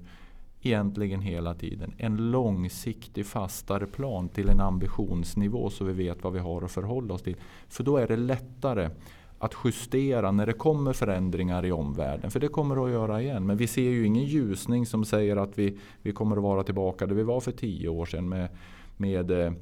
egentligen 0.62 1.22
hela 1.22 1.54
tiden 1.54 1.94
en 1.98 2.32
långsiktig 2.32 3.26
fastare 3.26 3.86
plan 3.86 4.30
till 4.30 4.50
en 4.50 4.60
ambitionsnivå 4.60 5.70
så 5.70 5.86
vi 5.86 5.94
vet 5.94 6.24
vad 6.24 6.34
vi 6.34 6.40
har 6.40 6.62
att 6.62 6.72
förhålla 6.72 7.14
oss 7.14 7.22
till. 7.22 7.36
För 7.68 7.84
då 7.84 7.98
är 7.98 8.08
det 8.08 8.18
lättare 8.18 8.90
att 9.40 9.56
justera 9.66 10.32
när 10.32 10.46
det 10.46 10.54
kommer 10.54 10.94
förändringar 10.94 11.66
i 11.66 11.72
omvärlden. 11.72 12.32
För 12.32 12.40
det 12.40 12.48
kommer 12.48 12.76
det 12.76 12.84
att 12.84 12.90
göra 12.90 13.22
igen. 13.22 13.46
Men 13.46 13.58
vi 13.58 13.68
ser 13.68 13.90
ju 13.90 14.06
ingen 14.06 14.24
ljusning 14.24 14.86
som 14.86 15.06
säger 15.06 15.38
att 15.38 15.60
vi, 15.60 15.78
vi 16.02 16.12
kommer 16.12 16.38
att 16.38 16.44
vara 16.44 16.64
tillbaka 16.64 17.06
där 17.06 17.16
vi 17.16 17.24
var 17.24 17.40
för 17.40 17.52
tio 17.52 17.90
år 17.90 18.06
sedan 18.06 18.30
med, 18.30 18.50
med 18.98 19.32
eh, 19.32 19.54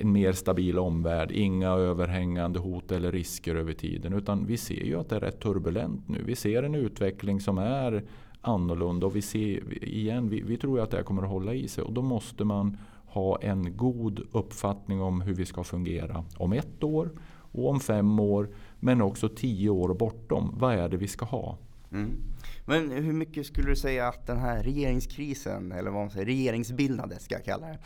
en 0.00 0.12
mer 0.12 0.32
stabil 0.32 0.78
omvärld, 0.78 1.30
inga 1.30 1.68
överhängande 1.68 2.58
hot 2.58 2.92
eller 2.92 3.12
risker 3.12 3.54
över 3.54 3.72
tiden. 3.72 4.12
Utan 4.12 4.46
vi 4.46 4.56
ser 4.56 4.84
ju 4.84 5.00
att 5.00 5.08
det 5.08 5.16
är 5.16 5.20
rätt 5.20 5.40
turbulent 5.40 6.08
nu. 6.08 6.22
Vi 6.26 6.36
ser 6.36 6.62
en 6.62 6.74
utveckling 6.74 7.40
som 7.40 7.58
är 7.58 8.04
annorlunda 8.40 9.06
och 9.06 9.16
vi 9.16 9.22
ser 9.22 9.84
igen, 9.84 10.28
vi, 10.28 10.40
vi 10.40 10.56
tror 10.56 10.80
att 10.80 10.90
det 10.90 10.96
här 10.96 11.04
kommer 11.04 11.22
att 11.22 11.28
hålla 11.28 11.54
i 11.54 11.68
sig. 11.68 11.84
Och 11.84 11.92
då 11.92 12.02
måste 12.02 12.44
man 12.44 12.76
ha 13.06 13.38
en 13.40 13.76
god 13.76 14.20
uppfattning 14.32 15.02
om 15.02 15.20
hur 15.20 15.34
vi 15.34 15.46
ska 15.46 15.64
fungera 15.64 16.24
om 16.36 16.52
ett 16.52 16.84
år 16.84 17.10
och 17.52 17.70
om 17.70 17.80
fem 17.80 18.20
år 18.20 18.48
men 18.80 19.02
också 19.02 19.28
tio 19.28 19.70
år 19.70 19.94
bortom. 19.94 20.54
Vad 20.58 20.74
är 20.74 20.88
det 20.88 20.96
vi 20.96 21.08
ska 21.08 21.24
ha? 21.24 21.58
Mm. 21.92 22.16
Men 22.64 22.90
hur 22.90 23.12
mycket 23.12 23.46
skulle 23.46 23.68
du 23.68 23.76
säga 23.76 24.08
att 24.08 24.26
den 24.26 24.38
här 24.38 24.62
regeringskrisen, 24.62 25.72
eller 25.72 25.90
vad 25.90 26.00
man 26.00 26.10
säger, 26.10 26.26
regeringsbildandet 26.26 27.22
ska 27.22 27.34
jag 27.34 27.44
kalla 27.44 27.66
det. 27.66 27.78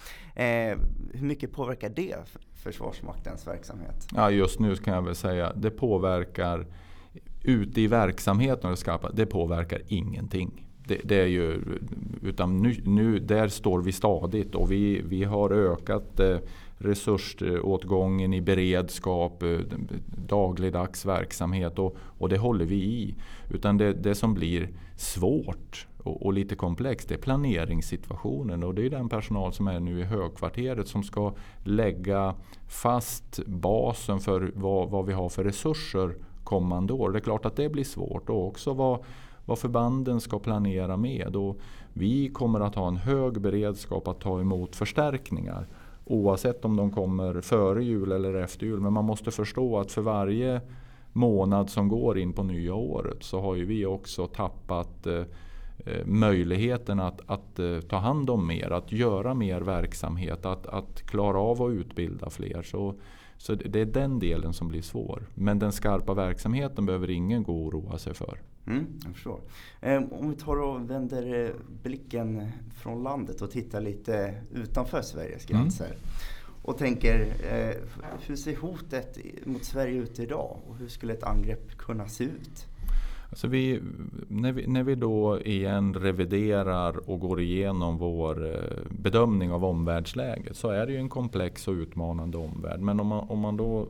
Eh, 0.45 0.79
hur 1.13 1.27
mycket 1.27 1.53
påverkar 1.53 1.91
det 1.91 2.17
Försvarsmaktens 2.55 3.47
verksamhet? 3.47 4.09
Ja, 4.15 4.31
just 4.31 4.61
nu 4.61 4.77
kan 4.77 4.95
jag 4.95 5.03
väl 5.03 5.15
säga 5.15 5.53
det 5.57 5.71
påverkar 5.71 6.67
ute 7.43 7.81
i 7.81 7.87
verksamheten, 7.87 8.77
det 9.13 9.27
påverkar 9.27 9.83
ingenting. 9.89 10.69
Det, 10.93 11.01
det, 11.05 11.23
är 11.23 11.27
ju, 11.27 11.61
utan 12.23 12.63
nu, 12.63 12.77
nu, 12.85 13.19
där 13.19 13.49
står 13.49 13.83
vi 13.83 13.93
stadigt 13.93 14.55
och 14.55 14.73
vi, 14.73 15.03
vi 15.05 15.25
har 15.25 15.51
ökat 15.51 16.21
eh, 16.21 16.37
resursåtgången 16.79 18.35
i 18.35 18.41
beredskap, 18.41 19.43
eh, 19.43 19.59
dagligdags 20.29 21.07
verksamhet 21.07 21.79
och, 21.79 21.97
och 22.19 22.29
det 22.29 22.39
håller 22.39 22.65
vi 22.65 22.77
i. 22.77 23.15
Utan 23.51 23.77
det, 23.77 23.93
det 23.93 24.15
som 24.15 24.35
blir 24.35 24.69
svårt 24.97 25.87
och, 25.99 26.27
och, 26.27 26.33
lite 26.33 26.55
komplext 26.55 27.09
det 27.09 27.15
är 27.15 27.19
planeringssituationen 27.19 28.63
och 28.63 28.75
det 28.75 28.87
är 28.87 28.91
den 28.91 29.09
personal 29.09 29.53
som 29.53 29.69
är 29.69 29.81
nu 29.81 30.01
i 30.01 30.05
högkvarteret 30.05 30.89
som 30.89 31.03
ska 31.03 31.33
lägga 31.65 32.35
fast 32.69 33.41
basen 33.47 34.21
för 34.21 34.53
vad, 34.55 34.91
vad 34.91 35.07
vi 35.07 35.13
har 35.13 35.29
för 35.29 35.45
resurser 35.45 36.15
kommande 36.45 36.93
år. 36.93 37.11
Det 37.11 37.19
är 37.19 37.21
klart 37.21 37.47
att 37.47 37.57
det 37.57 37.69
blir 37.69 37.85
svårt 37.85 38.29
och 38.29 38.47
också 38.47 38.75
vad, 38.75 39.05
vad 39.47 39.59
förbanden 39.59 40.21
ska 40.21 40.39
planera 40.39 40.97
med. 40.97 41.37
Och 41.37 41.59
vi 41.93 42.29
kommer 42.29 42.61
att 42.61 42.75
ha 42.75 42.89
en 42.89 42.97
hög 42.97 43.41
beredskap 43.41 44.09
att 44.09 44.21
ta 44.21 44.41
emot 44.41 44.77
förstärkningar. 44.77 45.67
Oavsett 46.05 46.65
om 46.65 46.77
de 46.77 46.91
kommer 46.91 47.41
före 47.41 47.85
jul 47.85 48.13
eller 48.13 48.35
efter 48.35 48.67
jul. 48.67 48.81
Men 48.81 48.93
man 48.93 49.05
måste 49.05 49.31
förstå 49.31 49.79
att 49.79 49.93
för 49.93 50.03
varje 50.03 50.61
månad 51.13 51.71
som 51.71 51.89
går 51.89 52.19
in 52.19 52.33
på 52.33 52.43
nya 52.43 52.75
året 52.75 53.23
så 53.23 53.41
har 53.41 53.55
ju 53.55 53.65
vi 53.65 53.87
också 53.87 54.27
tappat 54.27 55.07
eh, 55.07 55.15
eh 55.87 56.07
möjligheten 56.07 57.01
att, 57.01 57.21
att 57.27 57.59
eh, 57.59 57.81
ta 57.81 57.97
hand 57.97 58.31
om 58.31 58.47
mer, 58.47 58.71
att 58.71 58.93
göra 58.93 59.35
mer 59.35 59.61
verksamhet, 59.61 60.47
att, 60.47 60.67
att 60.67 61.03
klara 61.03 61.39
av 61.39 61.63
att 61.63 61.73
utbilda 61.73 62.31
fler. 62.31 62.63
Så, 62.63 62.95
så 63.43 63.55
det 63.55 63.81
är 63.81 63.85
den 63.85 64.19
delen 64.19 64.53
som 64.53 64.69
blir 64.69 64.83
svår. 64.83 65.27
Men 65.35 65.59
den 65.59 65.73
skarpa 65.73 66.15
verksamheten 66.15 66.87
behöver 66.87 67.11
ingen 67.11 67.43
gå 67.43 67.53
och 67.53 67.67
oroa 67.67 67.99
sig 67.99 68.15
för. 68.15 68.41
Mm, 68.67 68.87
jag 69.05 69.15
förstår. 69.15 69.41
Eh, 69.81 70.03
om 70.11 70.31
vi 70.31 70.37
tar 70.37 70.57
och 70.57 70.91
vänder 70.91 71.45
eh, 71.45 71.51
blicken 71.83 72.49
från 72.75 73.03
landet 73.03 73.43
och 73.43 73.51
tittar 73.51 73.81
lite 73.81 74.35
utanför 74.53 75.03
Sveriges 75.03 75.51
mm. 75.51 75.63
gränser. 75.63 75.87
Mm. 75.87 75.99
Och 76.63 76.79
tänker, 76.79 77.21
eh, 77.51 77.77
hur 78.27 78.37
ser 78.37 78.57
hotet 78.57 79.19
mot 79.45 79.65
Sverige 79.65 80.01
ut 80.01 80.19
idag? 80.19 80.57
Och 80.69 80.77
hur 80.77 80.89
skulle 80.89 81.13
ett 81.13 81.25
angrepp 81.25 81.77
kunna 81.79 82.09
se 82.09 82.25
ut? 82.25 82.67
Alltså 83.33 83.49
vi, 83.49 83.81
när, 84.29 84.53
vi, 84.53 84.67
när 84.67 84.83
vi 84.83 84.95
då 84.95 85.41
igen 85.41 85.95
reviderar 85.95 87.11
och 87.11 87.21
går 87.21 87.41
igenom 87.41 87.99
vår 87.99 88.47
eh, 88.47 88.93
bedömning 89.03 89.53
av 89.53 89.65
omvärldsläget 89.65 90.57
så 90.57 90.69
är 90.69 90.87
det 90.87 90.93
ju 90.93 90.99
en 90.99 91.09
komplex 91.09 91.69
och 91.69 91.75
utmanande 91.75 92.39
omvärld. 92.39 92.81
Men 92.81 93.01
om 93.01 93.07
man, 93.07 93.29
om 93.29 93.39
man 93.39 93.57
då 93.57 93.87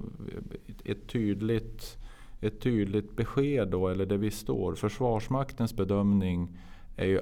ett 0.85 1.07
tydligt, 1.07 1.99
ett 2.41 2.61
tydligt 2.61 3.17
besked 3.17 3.69
då, 3.69 3.89
eller 3.89 4.07
där 4.07 4.17
vi 4.17 4.31
står. 4.31 4.75
Försvarsmaktens 4.75 5.77
bedömning 5.77 6.59
är 6.97 7.07
ju 7.07 7.21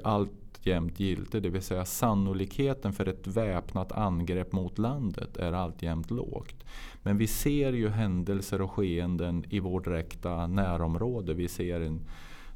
alltjämt 0.61 1.01
giltig. 1.01 1.43
Det 1.43 1.49
vill 1.49 1.63
säga 1.63 1.85
sannolikheten 1.85 2.93
för 2.93 3.09
ett 3.09 3.27
väpnat 3.27 3.93
angrepp 3.93 4.53
mot 4.53 4.79
landet 4.79 5.37
är 5.37 5.53
alltjämt 5.53 6.11
lågt. 6.11 6.65
Men 7.03 7.19
vi 7.19 7.27
ser 7.27 7.73
ju 7.73 7.89
händelser 7.89 8.61
och 8.61 8.71
skeenden 8.71 9.45
i 9.51 9.61
vårt 9.61 9.85
direkta 9.85 10.47
närområde. 10.47 11.35
Vi 11.35 11.49
ser 11.49 11.81
en 11.81 12.01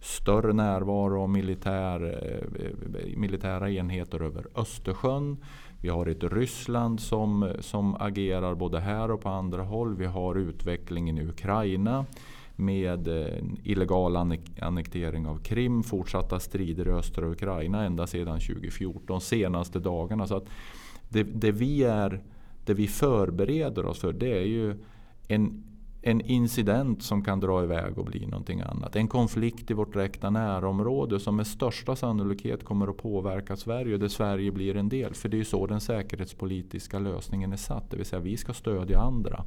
större 0.01 0.53
närvaro 0.53 1.23
av 1.23 1.29
militär, 1.29 2.01
eh, 2.23 3.17
militära 3.17 3.71
enheter 3.71 4.23
över 4.23 4.47
Östersjön. 4.55 5.37
Vi 5.81 5.89
har 5.89 6.07
ett 6.07 6.25
Ryssland 6.25 7.01
som, 7.01 7.53
som 7.61 7.95
agerar 7.95 8.55
både 8.55 8.81
här 8.81 9.11
och 9.11 9.21
på 9.21 9.29
andra 9.29 9.63
håll. 9.63 9.97
Vi 9.97 10.07
har 10.07 10.35
utvecklingen 10.35 11.19
i 11.19 11.27
Ukraina 11.27 12.07
med 12.57 13.09
eh, 13.09 13.45
illegal 13.63 14.17
annektering 14.61 15.27
av 15.27 15.39
Krim, 15.39 15.83
fortsatta 15.83 16.41
strider 16.41 16.89
i 16.89 16.91
östra 16.91 17.27
Ukraina 17.27 17.85
ända 17.85 18.07
sedan 18.07 18.41
2014, 18.41 19.21
senaste 19.21 19.79
dagarna. 19.79 20.27
Så 20.27 20.37
att 20.37 20.49
det, 21.09 21.23
det, 21.23 21.53
vi 21.53 21.83
är, 21.83 22.23
det 22.65 22.75
vi 22.75 22.89
förbereder 22.89 23.87
oss 23.87 23.99
för 23.99 24.13
det 24.13 24.39
är 24.39 24.47
ju 24.47 24.75
en, 25.29 25.65
en 26.03 26.21
incident 26.21 27.03
som 27.03 27.25
kan 27.25 27.41
dra 27.41 27.65
iväg 27.65 27.99
och 27.99 28.05
bli 28.05 28.27
någonting 28.27 28.61
annat. 28.61 28.97
En 28.97 29.09
konflikt 29.09 29.71
i 29.71 29.75
vårt 29.75 29.93
direkta 29.93 30.31
närområde 30.31 31.21
som 31.21 31.37
med 31.37 31.47
största 31.47 31.97
sannolikhet 31.97 32.65
kommer 32.65 32.89
att 32.89 32.97
påverka 32.97 33.57
Sverige 33.57 33.95
och 33.95 34.01
där 34.01 34.09
Sverige 34.09 34.53
blir 34.53 34.77
en 34.77 34.89
del. 34.89 35.15
För 35.15 35.29
det 35.29 35.37
är 35.37 35.39
ju 35.39 35.45
så 35.45 35.67
den 35.67 35.81
säkerhetspolitiska 35.81 36.99
lösningen 36.99 37.53
är 37.53 37.57
satt. 37.57 37.91
Det 37.91 37.97
vill 37.97 38.07
säga 38.07 38.21
vi 38.21 38.37
ska 38.37 38.53
stödja 38.53 39.01
andra 39.01 39.45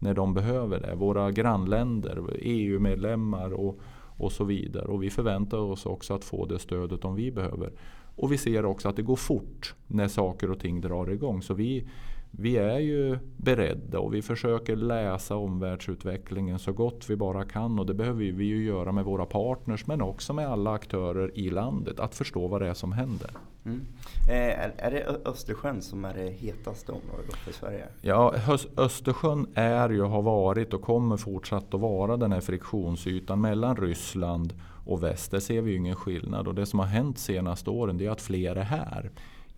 när 0.00 0.14
de 0.14 0.34
behöver 0.34 0.80
det. 0.80 0.94
Våra 0.94 1.30
grannländer, 1.30 2.22
EU-medlemmar 2.38 3.52
och, 3.52 3.80
och 4.16 4.32
så 4.32 4.44
vidare. 4.44 4.84
Och 4.86 5.02
vi 5.02 5.10
förväntar 5.10 5.58
oss 5.58 5.86
också 5.86 6.14
att 6.14 6.24
få 6.24 6.46
det 6.46 6.58
stödet 6.58 7.04
om 7.04 7.14
vi 7.14 7.30
behöver. 7.32 7.72
Och 8.16 8.32
vi 8.32 8.38
ser 8.38 8.64
också 8.64 8.88
att 8.88 8.96
det 8.96 9.02
går 9.02 9.16
fort 9.16 9.74
när 9.86 10.08
saker 10.08 10.50
och 10.50 10.60
ting 10.60 10.80
drar 10.80 11.10
igång. 11.10 11.42
Så 11.42 11.54
vi, 11.54 11.88
vi 12.30 12.56
är 12.56 12.78
ju 12.78 13.18
beredda 13.36 13.98
och 13.98 14.14
vi 14.14 14.22
försöker 14.22 14.76
läsa 14.76 15.36
omvärldsutvecklingen 15.36 16.58
så 16.58 16.72
gott 16.72 17.10
vi 17.10 17.16
bara 17.16 17.44
kan. 17.44 17.78
Och 17.78 17.86
det 17.86 17.94
behöver 17.94 18.18
vi 18.18 18.44
ju 18.44 18.64
göra 18.64 18.92
med 18.92 19.04
våra 19.04 19.26
partners 19.26 19.86
men 19.86 20.02
också 20.02 20.32
med 20.32 20.48
alla 20.48 20.72
aktörer 20.72 21.38
i 21.38 21.50
landet. 21.50 22.00
Att 22.00 22.14
förstå 22.14 22.48
vad 22.48 22.62
det 22.62 22.68
är 22.68 22.74
som 22.74 22.92
händer. 22.92 23.30
Mm. 23.66 23.86
Eh, 24.28 24.84
är, 24.86 24.90
det 24.90 25.20
Östersjön 25.24 25.82
som 25.82 26.04
är 26.04 26.14
det 26.14 26.30
hetaste 26.30 26.92
området 26.92 27.34
för 27.34 27.52
Sverige? 27.52 27.86
Ja, 28.00 28.34
Östersjön 28.76 29.46
är 29.54 29.90
ju, 29.90 30.02
har 30.02 30.22
varit 30.22 30.74
och 30.74 30.82
kommer 30.82 31.16
fortsatt 31.16 31.74
att 31.74 31.80
vara 31.80 32.16
den 32.16 32.32
här 32.32 32.40
friktionsytan 32.40 33.40
mellan 33.40 33.76
Ryssland 33.76 34.54
och 34.86 35.02
väst. 35.02 35.30
Där 35.30 35.40
ser 35.40 35.60
vi 35.60 35.70
ju 35.70 35.76
ingen 35.76 35.96
skillnad. 35.96 36.48
Och 36.48 36.54
det 36.54 36.66
som 36.66 36.78
har 36.78 36.86
hänt 36.86 37.18
senaste 37.18 37.70
åren 37.70 37.98
det 37.98 38.06
är 38.06 38.10
att 38.10 38.20
fler 38.20 38.56
är 38.56 38.64
här 38.64 39.10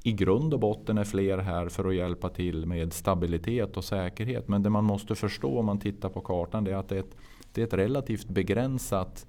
i 0.02 0.12
grund 0.12 0.54
och 0.54 0.60
botten 0.60 0.98
är 0.98 1.04
fler 1.04 1.38
här 1.38 1.68
för 1.68 1.88
att 1.88 1.94
hjälpa 1.94 2.28
till 2.28 2.66
med 2.66 2.92
stabilitet 2.92 3.76
och 3.76 3.84
säkerhet. 3.84 4.48
Men 4.48 4.62
det 4.62 4.70
man 4.70 4.84
måste 4.84 5.14
förstå 5.14 5.58
om 5.58 5.66
man 5.66 5.78
tittar 5.78 6.08
på 6.08 6.20
kartan 6.20 6.66
är 6.66 6.74
att 6.74 6.88
det 6.88 6.96
är 6.96 7.00
ett, 7.00 7.16
det 7.52 7.62
är 7.62 7.66
ett 7.66 7.74
relativt 7.74 8.28
begränsat 8.28 9.26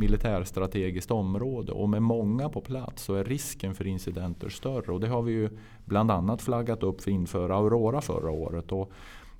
militärstrategiskt 0.00 1.10
område 1.10 1.72
och 1.72 1.88
med 1.88 2.02
många 2.02 2.48
på 2.48 2.60
plats 2.60 3.02
så 3.02 3.14
är 3.14 3.24
risken 3.24 3.74
för 3.74 3.86
incidenter 3.86 4.48
större. 4.48 4.92
Och 4.92 5.00
det 5.00 5.08
har 5.08 5.22
vi 5.22 5.32
ju 5.32 5.48
bland 5.84 6.10
annat 6.10 6.42
flaggat 6.42 6.82
upp 6.82 7.00
för 7.00 7.10
inför 7.10 7.50
Aurora 7.50 8.00
förra 8.00 8.30
året. 8.30 8.72
Och 8.72 8.92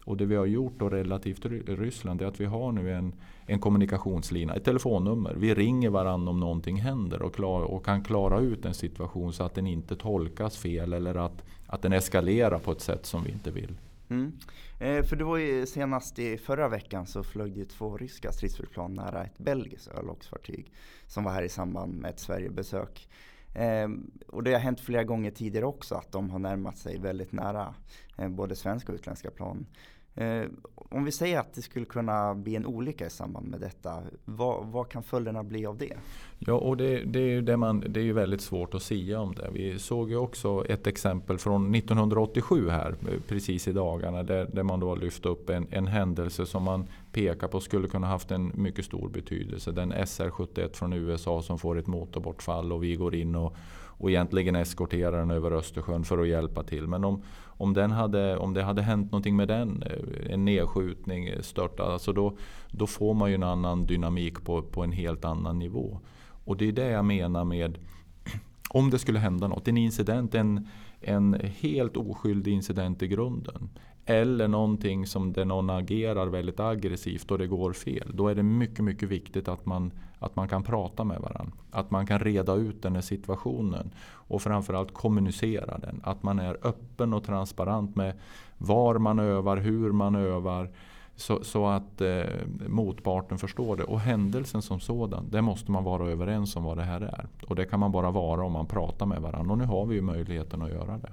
och 0.04 0.16
det 0.16 0.26
vi 0.26 0.36
har 0.36 0.46
gjort 0.46 0.78
då 0.78 0.88
relativt 0.88 1.46
Ryssland 1.66 2.22
är 2.22 2.26
att 2.26 2.40
vi 2.40 2.44
har 2.44 2.72
nu 2.72 2.92
en, 2.92 3.12
en 3.46 3.58
kommunikationslina, 3.58 4.54
ett 4.54 4.64
telefonnummer. 4.64 5.34
Vi 5.34 5.54
ringer 5.54 5.90
varandra 5.90 6.30
om 6.30 6.40
någonting 6.40 6.76
händer 6.76 7.22
och, 7.22 7.34
klar, 7.34 7.60
och 7.60 7.84
kan 7.84 8.04
klara 8.04 8.40
ut 8.40 8.64
en 8.64 8.74
situation 8.74 9.32
så 9.32 9.44
att 9.44 9.54
den 9.54 9.66
inte 9.66 9.96
tolkas 9.96 10.56
fel 10.56 10.92
eller 10.92 11.14
att, 11.14 11.44
att 11.66 11.82
den 11.82 11.92
eskalerar 11.92 12.58
på 12.58 12.72
ett 12.72 12.80
sätt 12.80 13.06
som 13.06 13.24
vi 13.24 13.30
inte 13.30 13.50
vill. 13.50 13.74
Mm. 14.10 14.32
Eh, 14.78 15.04
för 15.04 15.16
det 15.16 15.24
var 15.24 15.36
ju 15.36 15.66
senast 15.66 16.18
i 16.18 16.38
förra 16.38 16.68
veckan 16.68 17.06
så 17.06 17.22
flög 17.22 17.56
det 17.56 17.64
två 17.64 17.96
ryska 17.96 18.32
stridsflygplan 18.32 18.94
nära 18.94 19.24
ett 19.24 19.38
belgiskt 19.38 19.88
örlogsfartyg 19.88 20.72
som 21.06 21.24
var 21.24 21.32
här 21.32 21.42
i 21.42 21.48
samband 21.48 21.94
med 21.94 22.10
ett 22.10 22.20
Sverigebesök. 22.20 23.08
Eh, 23.54 23.88
och 24.26 24.42
det 24.42 24.52
har 24.52 24.60
hänt 24.60 24.80
flera 24.80 25.04
gånger 25.04 25.30
tidigare 25.30 25.66
också 25.66 25.94
att 25.94 26.12
de 26.12 26.30
har 26.30 26.38
närmat 26.38 26.78
sig 26.78 26.98
väldigt 26.98 27.32
nära 27.32 27.74
eh, 28.16 28.28
både 28.28 28.56
svenska 28.56 28.92
och 28.92 28.96
utländska 28.96 29.30
plan. 29.30 29.66
Eh, 30.14 30.42
om 30.74 31.04
vi 31.04 31.12
säger 31.12 31.38
att 31.38 31.54
det 31.54 31.62
skulle 31.62 31.86
kunna 31.86 32.34
bli 32.34 32.56
en 32.56 32.66
olycka 32.66 33.06
i 33.06 33.10
samband 33.10 33.48
med 33.48 33.60
detta, 33.60 34.02
vad, 34.24 34.66
vad 34.66 34.88
kan 34.88 35.02
följderna 35.02 35.42
bli 35.42 35.66
av 35.66 35.78
det? 35.78 35.92
Ja, 36.38 36.54
och 36.54 36.76
det, 36.76 37.04
det, 37.04 37.18
är 37.18 37.28
ju 37.28 37.42
det, 37.42 37.56
man, 37.56 37.84
det 37.88 38.00
är 38.00 38.04
ju 38.04 38.12
väldigt 38.12 38.40
svårt 38.40 38.74
att 38.74 38.82
säga 38.82 39.20
om 39.20 39.34
det. 39.34 39.50
Vi 39.52 39.78
såg 39.78 40.10
ju 40.10 40.16
också 40.16 40.64
ett 40.68 40.86
exempel 40.86 41.38
från 41.38 41.74
1987 41.74 42.68
här 42.68 42.90
eh, 42.90 43.20
precis 43.28 43.68
i 43.68 43.72
dagarna 43.72 44.22
där, 44.22 44.50
där 44.52 44.62
man 44.62 44.80
då 44.80 44.94
lyft 44.94 45.26
upp 45.26 45.50
en, 45.50 45.66
en 45.70 45.86
händelse 45.86 46.46
som 46.46 46.62
man 46.62 46.86
pekar 47.12 47.48
på 47.48 47.60
skulle 47.60 47.88
kunna 47.88 48.06
haft 48.06 48.30
en 48.30 48.52
mycket 48.54 48.84
stor 48.84 49.08
betydelse. 49.08 49.72
Den 49.72 49.92
SR-71 49.92 50.76
från 50.76 50.92
USA 50.92 51.42
som 51.42 51.58
får 51.58 51.78
ett 51.78 51.86
motorbortfall 51.86 52.72
och 52.72 52.84
vi 52.84 52.94
går 52.94 53.14
in 53.14 53.34
och, 53.34 53.56
och 54.00 54.10
egentligen 54.10 54.56
eskorterar 54.56 55.18
den 55.18 55.30
över 55.30 55.50
Östersjön 55.50 56.04
för 56.04 56.18
att 56.18 56.28
hjälpa 56.28 56.62
till. 56.62 56.86
Men 56.86 57.04
om, 57.04 57.22
om, 57.44 57.74
den 57.74 57.90
hade, 57.90 58.36
om 58.36 58.54
det 58.54 58.62
hade 58.62 58.82
hänt 58.82 59.12
någonting 59.12 59.36
med 59.36 59.48
den, 59.48 59.82
eh, 59.82 60.32
en 60.32 60.44
nedskjutning, 60.44 61.26
eh, 61.26 61.40
störta, 61.40 61.82
alltså 61.82 62.12
då, 62.12 62.36
då 62.70 62.86
får 62.86 63.14
man 63.14 63.28
ju 63.28 63.34
en 63.34 63.42
annan 63.42 63.86
dynamik 63.86 64.44
på, 64.44 64.62
på 64.62 64.82
en 64.82 64.92
helt 64.92 65.24
annan 65.24 65.58
nivå. 65.58 66.00
Och 66.44 66.56
det 66.56 66.68
är 66.68 66.72
det 66.72 66.90
jag 66.90 67.04
menar 67.04 67.44
med 67.44 67.78
om 68.68 68.90
det 68.90 68.98
skulle 68.98 69.18
hända 69.18 69.48
något, 69.48 69.68
en 69.68 69.76
incident, 69.76 70.34
en, 70.34 70.68
en 71.00 71.40
helt 71.60 71.96
oskyldig 71.96 72.52
incident 72.52 73.02
i 73.02 73.08
grunden. 73.08 73.70
Eller 74.04 74.48
någonting 74.48 75.06
som 75.06 75.32
där 75.32 75.44
någon 75.44 75.70
agerar 75.70 76.26
väldigt 76.26 76.60
aggressivt 76.60 77.30
och 77.30 77.38
det 77.38 77.46
går 77.46 77.72
fel. 77.72 78.10
Då 78.14 78.28
är 78.28 78.34
det 78.34 78.42
mycket, 78.42 78.84
mycket 78.84 79.08
viktigt 79.08 79.48
att 79.48 79.66
man, 79.66 79.92
att 80.20 80.36
man 80.36 80.48
kan 80.48 80.62
prata 80.62 81.04
med 81.04 81.20
varandra. 81.20 81.52
Att 81.70 81.90
man 81.90 82.06
kan 82.06 82.18
reda 82.18 82.54
ut 82.54 82.82
den 82.82 82.94
här 82.94 83.02
situationen. 83.02 83.90
Och 84.10 84.42
framförallt 84.42 84.94
kommunicera 84.94 85.78
den. 85.78 86.00
Att 86.04 86.22
man 86.22 86.38
är 86.38 86.56
öppen 86.62 87.14
och 87.14 87.24
transparent 87.24 87.96
med 87.96 88.14
var 88.58 88.98
man 88.98 89.18
övar, 89.18 89.56
hur 89.56 89.92
man 89.92 90.14
övar. 90.14 90.70
Så, 91.16 91.44
så 91.44 91.66
att 91.66 92.00
eh, 92.00 92.24
motparten 92.68 93.38
förstår 93.38 93.76
det. 93.76 93.84
Och 93.84 94.00
händelsen 94.00 94.62
som 94.62 94.80
sådan, 94.80 95.26
det 95.30 95.42
måste 95.42 95.70
man 95.70 95.84
vara 95.84 96.10
överens 96.10 96.56
om 96.56 96.64
vad 96.64 96.76
det 96.76 96.82
här 96.82 97.00
är. 97.00 97.26
Och 97.46 97.56
det 97.56 97.64
kan 97.64 97.80
man 97.80 97.92
bara 97.92 98.10
vara 98.10 98.44
om 98.44 98.52
man 98.52 98.66
pratar 98.66 99.06
med 99.06 99.22
varandra. 99.22 99.52
Och 99.52 99.58
nu 99.58 99.64
har 99.64 99.86
vi 99.86 99.94
ju 99.94 100.02
möjligheten 100.02 100.62
att 100.62 100.70
göra 100.70 100.98
det. 100.98 101.12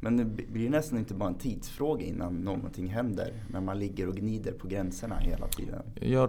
Men 0.00 0.16
det 0.16 0.24
blir 0.24 0.70
nästan 0.70 0.98
inte 0.98 1.14
bara 1.14 1.28
en 1.28 1.34
tidsfråga 1.34 2.04
innan 2.06 2.34
någonting 2.34 2.86
händer. 2.86 3.32
När 3.50 3.60
man 3.60 3.78
ligger 3.78 4.08
och 4.08 4.16
gnider 4.16 4.52
på 4.52 4.68
gränserna 4.68 5.16
hela 5.16 5.46
tiden. 5.46 5.82
Ja, 6.00 6.28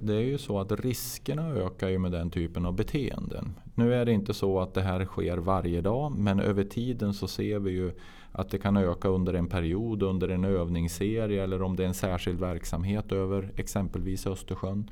det 0.00 0.14
är 0.14 0.20
ju 0.20 0.38
så 0.38 0.60
att 0.60 0.72
riskerna 0.72 1.48
ökar 1.48 1.88
ju 1.88 1.98
med 1.98 2.12
den 2.12 2.30
typen 2.30 2.66
av 2.66 2.76
beteenden. 2.76 3.54
Nu 3.74 3.94
är 3.94 4.04
det 4.04 4.12
inte 4.12 4.34
så 4.34 4.60
att 4.60 4.74
det 4.74 4.82
här 4.82 5.04
sker 5.04 5.36
varje 5.36 5.80
dag. 5.80 6.12
Men 6.18 6.40
över 6.40 6.64
tiden 6.64 7.14
så 7.14 7.28
ser 7.28 7.58
vi 7.58 7.70
ju 7.70 7.92
att 8.32 8.50
det 8.50 8.58
kan 8.58 8.76
öka 8.76 9.08
under 9.08 9.34
en 9.34 9.46
period, 9.46 10.02
under 10.02 10.28
en 10.28 10.44
övningsserie 10.44 11.42
eller 11.42 11.62
om 11.62 11.76
det 11.76 11.82
är 11.82 11.88
en 11.88 11.94
särskild 11.94 12.40
verksamhet 12.40 13.12
över 13.12 13.52
exempelvis 13.56 14.26
Östersjön. 14.26 14.90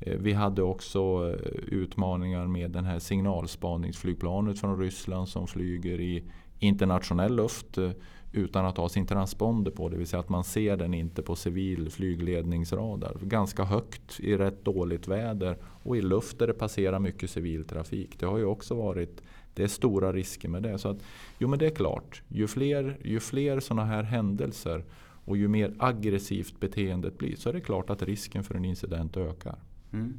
Eh, 0.00 0.18
vi 0.18 0.32
hade 0.32 0.62
också 0.62 1.00
eh, 1.30 1.50
utmaningar 1.74 2.46
med 2.46 2.70
den 2.70 2.84
här 2.84 2.98
signalspaningsflygplanet 2.98 4.60
från 4.60 4.78
Ryssland 4.78 5.28
som 5.28 5.46
flyger 5.46 6.00
i 6.00 6.24
internationell 6.64 7.36
luft 7.36 7.78
eh, 7.78 7.90
utan 8.32 8.66
att 8.66 8.76
ha 8.76 8.88
sin 8.88 9.06
transponder 9.06 9.70
på. 9.70 9.88
Det 9.88 9.96
vill 9.96 10.06
säga 10.06 10.20
att 10.20 10.28
man 10.28 10.44
ser 10.44 10.76
den 10.76 10.94
inte 10.94 11.22
på 11.22 11.36
civil 11.36 11.90
flygledningsradar. 11.90 13.16
Ganska 13.20 13.64
högt 13.64 14.20
i 14.20 14.36
rätt 14.36 14.64
dåligt 14.64 15.08
väder 15.08 15.56
och 15.62 15.96
i 15.96 16.02
luft 16.02 16.38
där 16.38 16.46
det 16.46 16.52
passerar 16.52 16.98
mycket 16.98 17.30
civil 17.30 17.64
trafik. 17.64 18.18
Det 18.18 18.26
har 18.26 18.38
ju 18.38 18.44
också 18.44 18.74
varit 18.74 19.22
det 19.54 19.62
är 19.62 19.68
stora 19.68 20.12
risker 20.12 20.48
med 20.48 20.62
det. 20.62 20.78
Så 20.78 20.88
att, 20.88 20.98
jo 21.38 21.48
men 21.48 21.58
det 21.58 21.66
är 21.66 21.74
klart, 21.74 22.22
ju 22.28 22.46
fler, 22.46 22.98
ju 23.04 23.20
fler 23.20 23.60
sådana 23.60 23.84
här 23.84 24.02
händelser 24.02 24.84
Och 25.26 25.36
ju 25.36 25.48
mer 25.48 25.74
aggressivt 25.78 26.60
beteendet 26.60 27.18
blir 27.18 27.36
så 27.36 27.48
är 27.48 27.52
det 27.52 27.60
klart 27.60 27.90
att 27.90 28.02
risken 28.02 28.44
för 28.44 28.54
en 28.54 28.64
incident 28.64 29.16
ökar. 29.16 29.58
Mm. 29.92 30.18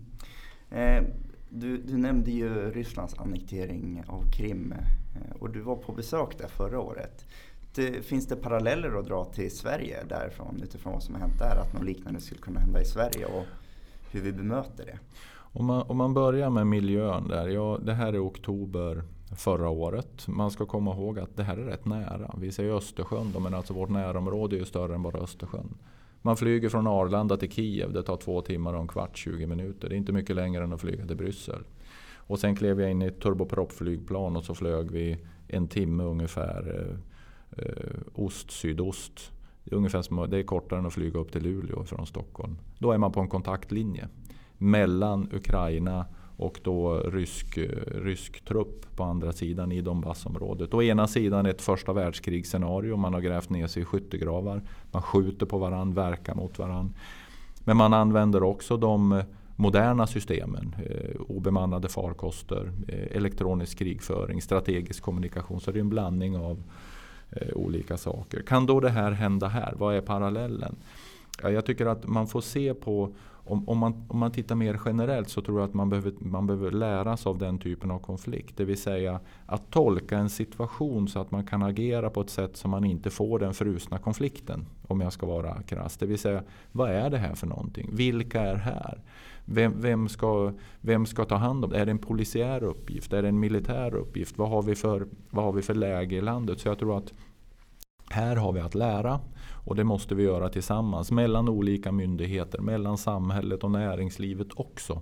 Eh, 0.70 1.04
du, 1.50 1.78
du, 1.78 1.98
nämnde 1.98 2.32
ju 2.32 2.72
Rysslands 2.72 3.14
annektering 3.20 4.04
av 4.08 4.32
Krim 4.32 4.74
Eh, 5.16 5.36
och 5.40 5.50
du 5.50 5.62
var 5.62 5.76
på 5.76 5.92
besök 5.92 6.38
där 6.38 6.48
förra 6.48 6.80
året. 6.80 7.26
Det, 7.76 8.06
finns 8.06 8.28
det 8.28 8.36
paralleller 8.36 9.00
att 9.00 9.06
dra 9.06 9.26
till 9.26 9.58
Sverige 9.58 10.04
därifrån 10.10 10.62
utifrån 10.64 10.94
vad 10.94 11.04
som 11.04 11.16
har 11.16 11.22
hänt 11.22 11.40
där? 11.40 11.56
Att 11.56 11.74
något 11.74 11.84
liknande 11.84 12.22
skulle 12.22 12.42
kunna 12.42 12.60
hända 12.60 12.82
i 12.82 12.86
Sverige 12.86 13.26
och 13.26 13.46
hur 14.12 14.22
vi 14.22 14.32
bemöter 14.32 14.86
det? 14.86 15.00
Om 15.38 15.66
man, 15.66 15.82
om 15.82 15.98
man 15.98 16.14
börjar 16.14 16.50
med 16.50 16.68
miljön 16.68 17.28
där. 17.28 17.48
Ja, 17.48 17.80
det 17.84 17.94
här 17.94 18.14
är 18.14 18.28
oktober 18.28 19.04
förra 19.38 19.70
året. 19.70 20.28
Man 20.28 20.52
ska 20.52 20.66
komma 20.66 20.92
ihåg 20.92 21.20
att 21.20 21.36
det 21.36 21.44
här 21.44 21.58
är 21.58 21.66
rätt 21.66 21.86
nära. 21.86 22.36
Vi 22.38 22.52
säger 22.52 22.74
Östersjön 22.74 23.32
då, 23.34 23.40
men 23.40 23.54
alltså 23.54 23.74
vårt 23.74 23.90
närområde 23.90 24.56
är 24.56 24.60
ju 24.60 24.66
större 24.66 24.96
än 24.96 25.02
bara 25.02 25.18
Östersjön. 25.18 25.78
Man 26.22 26.38
flyger 26.38 26.70
från 26.70 26.88
Arlanda 26.88 27.38
till 27.38 27.52
Kiev. 27.52 27.94
Det 27.94 28.04
tar 28.04 28.18
två 28.18 28.42
timmar 28.42 28.74
och 28.74 28.82
en 28.82 28.88
kvart, 28.88 29.18
20 29.18 29.48
minuter. 29.48 29.90
Det 29.90 29.96
är 29.96 29.98
inte 29.98 30.12
mycket 30.12 30.36
längre 30.36 30.64
än 30.64 30.74
att 30.74 30.82
flyga 30.82 31.06
till 31.06 31.18
Bryssel. 31.18 31.64
Och 32.28 32.40
sen 32.40 32.56
klev 32.56 32.82
jag 32.82 32.92
in 32.92 33.02
i 33.02 33.06
ett 33.06 33.20
turbopropflygplan 33.20 34.36
och 34.36 34.44
så 34.44 34.56
flög 34.56 34.92
vi 34.92 35.18
en 35.48 35.68
timme 35.68 36.04
ungefär 36.04 36.80
eh, 36.80 37.66
eh 37.66 37.98
ost-sydost. 38.14 39.32
Det 39.64 39.72
är, 39.72 39.78
ungefär 39.78 40.02
som, 40.02 40.30
det 40.30 40.38
är 40.38 40.44
kortare 40.44 40.80
än 40.80 40.86
att 40.86 40.94
flyga 40.94 41.20
upp 41.20 41.32
till 41.32 41.44
Luleå 41.44 41.84
från 41.84 42.08
Stockholm. 42.08 42.58
Då 42.78 42.92
är 42.92 42.98
man 42.98 43.12
på 43.12 43.20
en 43.20 43.28
kontaktlinje 43.28 44.08
mellan 44.58 45.30
Ukraina 45.34 46.06
och 46.38 46.60
då 46.64 47.00
rysk, 47.00 47.58
eh, 47.58 48.02
rysk 48.04 48.46
trupp 48.46 48.96
på 48.96 49.04
andra 49.04 49.32
sidan 49.32 49.72
i 49.72 49.82
Donbassområdet. 49.82 50.74
Å 50.74 50.82
ena 50.82 51.08
sidan 51.08 51.46
ett 51.46 51.62
första 51.62 51.94
världskrigsscenario. 51.94 52.98
Man 52.98 53.14
har 53.14 53.22
grävt 53.22 53.50
ner 53.50 53.68
sig 53.68 53.82
i 53.82 53.86
skyttegravar. 53.86 54.62
Man 54.92 55.02
skjuter 55.02 55.46
på 55.46 55.58
varandra, 55.58 56.10
verkar 56.10 56.36
mot 56.36 56.60
varandra. 56.60 56.94
Men 57.64 57.78
man 57.78 57.94
använder 57.94 58.44
också 58.44 58.78
de 58.78 59.24
moderna 59.56 60.08
systemen. 60.08 60.76
Eh, 60.86 61.22
obemannade 61.22 61.90
farkoster, 61.90 62.72
eh, 62.88 63.18
elektronisk 63.18 63.78
krigföring, 63.78 64.42
strategisk 64.42 65.04
kommunikation. 65.04 65.60
Så 65.60 65.72
det 65.72 65.80
är 65.80 65.82
en 65.82 65.90
blandning 65.90 66.38
av 66.38 66.64
eh, 67.30 67.54
olika 67.56 67.98
saker. 67.98 68.42
Kan 68.42 68.66
då 68.66 68.80
det 68.80 68.90
här 68.90 69.12
hända 69.12 69.48
här? 69.48 69.74
Vad 69.78 69.96
är 69.96 70.02
parallellen? 70.02 70.76
Ja, 71.42 71.50
jag 71.50 71.66
tycker 71.66 71.86
att 71.86 72.08
man 72.08 72.28
får 72.28 72.42
se 72.42 72.74
på 72.74 73.14
om, 73.48 73.70
om, 73.70 73.78
man, 73.78 74.06
om 74.08 74.20
man 74.20 74.32
tittar 74.32 74.56
mer 74.56 74.80
generellt 74.86 75.30
så 75.30 75.42
tror 75.42 75.60
jag 75.60 75.68
att 75.70 75.74
man 75.74 75.90
behöver, 75.90 76.14
man 76.20 76.48
behöver 76.48 76.72
lära 76.72 77.18
sig 77.18 77.30
av 77.30 77.38
den 77.38 77.60
typen 77.60 77.92
av 77.92 78.00
konflikt. 78.00 78.58
Det 78.58 78.66
vill 78.66 78.82
säga 78.82 79.20
att 79.46 79.72
tolka 79.72 80.18
en 80.18 80.30
situation 80.30 81.08
så 81.08 81.20
att 81.20 81.32
man 81.32 81.46
kan 81.46 81.64
agera 81.64 82.10
på 82.10 82.22
ett 82.22 82.30
sätt 82.30 82.58
som 82.58 82.72
man 82.72 82.84
inte 82.84 83.10
får 83.10 83.40
den 83.40 83.54
frusna 83.54 83.98
konflikten. 83.98 84.66
Om 84.88 85.02
jag 85.02 85.14
ska 85.14 85.26
vara 85.26 85.62
krass. 85.62 85.98
Det 85.98 86.06
vill 86.06 86.20
säga, 86.20 86.44
vad 86.72 86.90
är 86.90 87.10
det 87.10 87.18
här 87.18 87.36
för 87.36 87.48
någonting? 87.48 87.90
Vilka 87.94 88.42
är 88.42 88.56
här? 88.56 89.00
Vem, 89.46 89.82
vem, 89.82 90.10
ska, 90.10 90.54
vem 90.82 91.06
ska 91.06 91.26
ta 91.26 91.36
hand 91.36 91.66
om 91.66 91.72
det? 91.72 91.80
Är 91.80 91.86
det 91.86 91.92
en 91.92 92.00
polisiär 92.00 92.64
uppgift? 92.64 93.14
Är 93.14 93.22
det 93.22 93.28
en 93.28 93.40
militär 93.40 93.96
uppgift? 93.96 94.38
Vad 94.38 94.50
har 94.50 94.62
vi 94.62 94.76
för, 94.76 95.08
vad 95.30 95.46
har 95.46 95.52
vi 95.52 95.62
för 95.62 95.76
läge 95.76 96.16
i 96.16 96.22
landet? 96.22 96.60
Så 96.60 96.68
jag 96.68 96.80
tror 96.80 96.98
att 96.98 97.14
här 98.10 98.36
har 98.36 98.52
vi 98.52 98.60
att 98.60 98.76
lära 98.76 99.20
och 99.66 99.76
det 99.76 99.84
måste 99.84 100.16
vi 100.16 100.24
göra 100.24 100.50
tillsammans 100.50 101.12
mellan 101.12 101.50
olika 101.50 101.92
myndigheter, 101.92 102.60
mellan 102.60 102.98
samhället 102.98 103.64
och 103.64 103.72
näringslivet 103.72 104.48
också. 104.56 105.02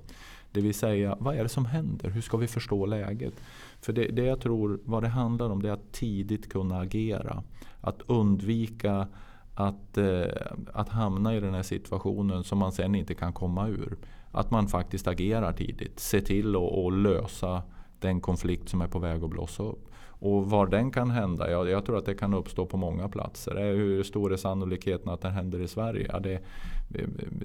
Det 0.52 0.62
vill 0.62 0.74
säga, 0.74 1.18
vad 1.20 1.36
är 1.36 1.44
det 1.44 1.50
som 1.50 1.66
händer? 1.66 2.10
Hur 2.10 2.22
ska 2.22 2.38
vi 2.38 2.48
förstå 2.48 2.86
läget? 2.86 3.34
För 3.82 3.94
det, 3.94 4.06
det 4.06 4.24
jag 4.24 4.42
tror 4.42 4.80
vad 4.84 5.04
det 5.04 5.10
handlar 5.10 5.50
om 5.50 5.62
det 5.62 5.70
är 5.70 5.74
att 5.74 5.92
tidigt 5.92 6.50
kunna 6.52 6.80
agera. 6.80 7.44
Att 7.82 8.02
undvika 8.08 9.08
att, 9.56 9.98
eh, 9.98 10.26
att 10.74 10.90
hamna 10.90 11.36
i 11.36 11.40
den 11.40 11.54
här 11.54 11.64
situationen 11.64 12.44
som 12.44 12.58
man 12.58 12.72
sen 12.72 12.96
inte 12.96 13.14
kan 13.14 13.34
komma 13.34 13.68
ur. 13.68 13.98
Att 14.32 14.52
man 14.52 14.68
faktiskt 14.68 15.08
agerar 15.08 15.54
tidigt. 15.54 16.00
Se 16.00 16.22
till 16.22 16.56
att 16.56 16.94
lösa 16.94 17.62
den 18.00 18.22
konflikt 18.22 18.70
som 18.70 18.82
är 18.82 18.88
på 18.88 19.00
väg 19.00 19.24
att 19.24 19.30
blossa 19.30 19.64
upp. 19.64 19.90
Och 20.06 20.50
var 20.50 20.68
den 20.68 20.92
kan 20.92 21.12
hända? 21.12 21.52
Ja, 21.52 21.68
jag 21.68 21.86
tror 21.86 21.98
att 21.98 22.06
det 22.06 22.16
kan 22.16 22.34
uppstå 22.34 22.66
på 22.66 22.78
många 22.78 23.10
platser. 23.10 23.56
Eh, 23.56 23.76
hur 23.76 24.04
stor 24.04 24.34
är 24.34 24.38
sannolikheten 24.38 25.10
att 25.10 25.22
den 25.22 25.32
händer 25.32 25.60
i 25.60 25.68
Sverige? 25.68 26.08
Ja, 26.12 26.20
det, 26.20 26.40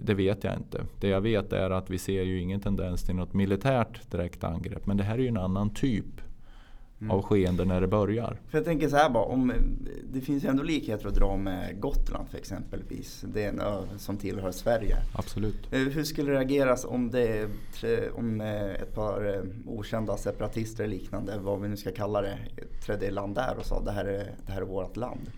det 0.00 0.14
vet 0.14 0.44
jag 0.44 0.56
inte. 0.56 0.84
Det 1.00 1.08
jag 1.08 1.20
vet 1.20 1.52
är 1.52 1.70
att 1.70 1.90
vi 1.90 1.98
ser 1.98 2.22
ju 2.22 2.40
ingen 2.40 2.60
tendens 2.60 3.02
till 3.02 3.14
något 3.14 3.34
militärt 3.34 4.10
direkt 4.10 4.44
angrepp. 4.44 4.86
Men 4.86 4.96
det 4.96 5.04
här 5.04 5.14
är 5.14 5.22
ju 5.22 5.28
en 5.28 5.36
annan 5.36 5.70
typ 5.70 6.20
mm. 7.00 7.10
av 7.10 7.22
skeende 7.22 7.64
när 7.64 7.80
det 7.80 7.86
börjar. 7.86 8.36
För 8.48 8.58
jag 8.58 8.64
tänker 8.64 8.88
så 8.88 8.96
här 8.96 9.10
bara, 9.10 9.24
om, 9.24 9.52
det 10.12 10.20
finns 10.20 10.44
ju 10.44 10.48
ändå 10.48 10.62
likheter 10.62 11.08
att 11.08 11.14
dra 11.14 11.36
med 11.36 11.80
Gotland 11.80 12.28
för 12.28 12.38
exempelvis. 12.38 13.24
Det 13.34 13.44
är 13.44 13.48
en 13.48 13.60
ö 13.60 13.82
som 13.96 14.16
tillhör 14.16 14.50
Sverige. 14.50 14.96
Absolut. 15.12 15.72
Eh, 15.72 15.80
hur 15.80 16.04
skulle 16.04 16.32
det 16.32 16.38
reageras 16.38 16.84
om, 16.84 17.10
det, 17.10 17.48
om 18.14 18.40
eh, 18.40 18.70
ett 18.70 18.94
par 18.94 19.34
eh, 19.34 19.42
okända 19.66 20.16
separatister 20.16 20.84
eller 20.84 20.96
liknande, 20.96 21.38
vad 21.38 21.60
vi 21.60 21.68
nu 21.68 21.76
ska 21.76 21.90
kalla 21.90 22.22
det, 22.22 22.38
trädde 22.86 23.06
i 23.06 23.10
land 23.10 23.34
där 23.34 23.56
och 23.58 23.66
sa 23.66 23.80
det 23.80 23.92
här 23.92 24.04
är, 24.04 24.34
det 24.46 24.52
här 24.52 24.60
är 24.60 24.66
vårt 24.66 24.96
land? 24.96 25.30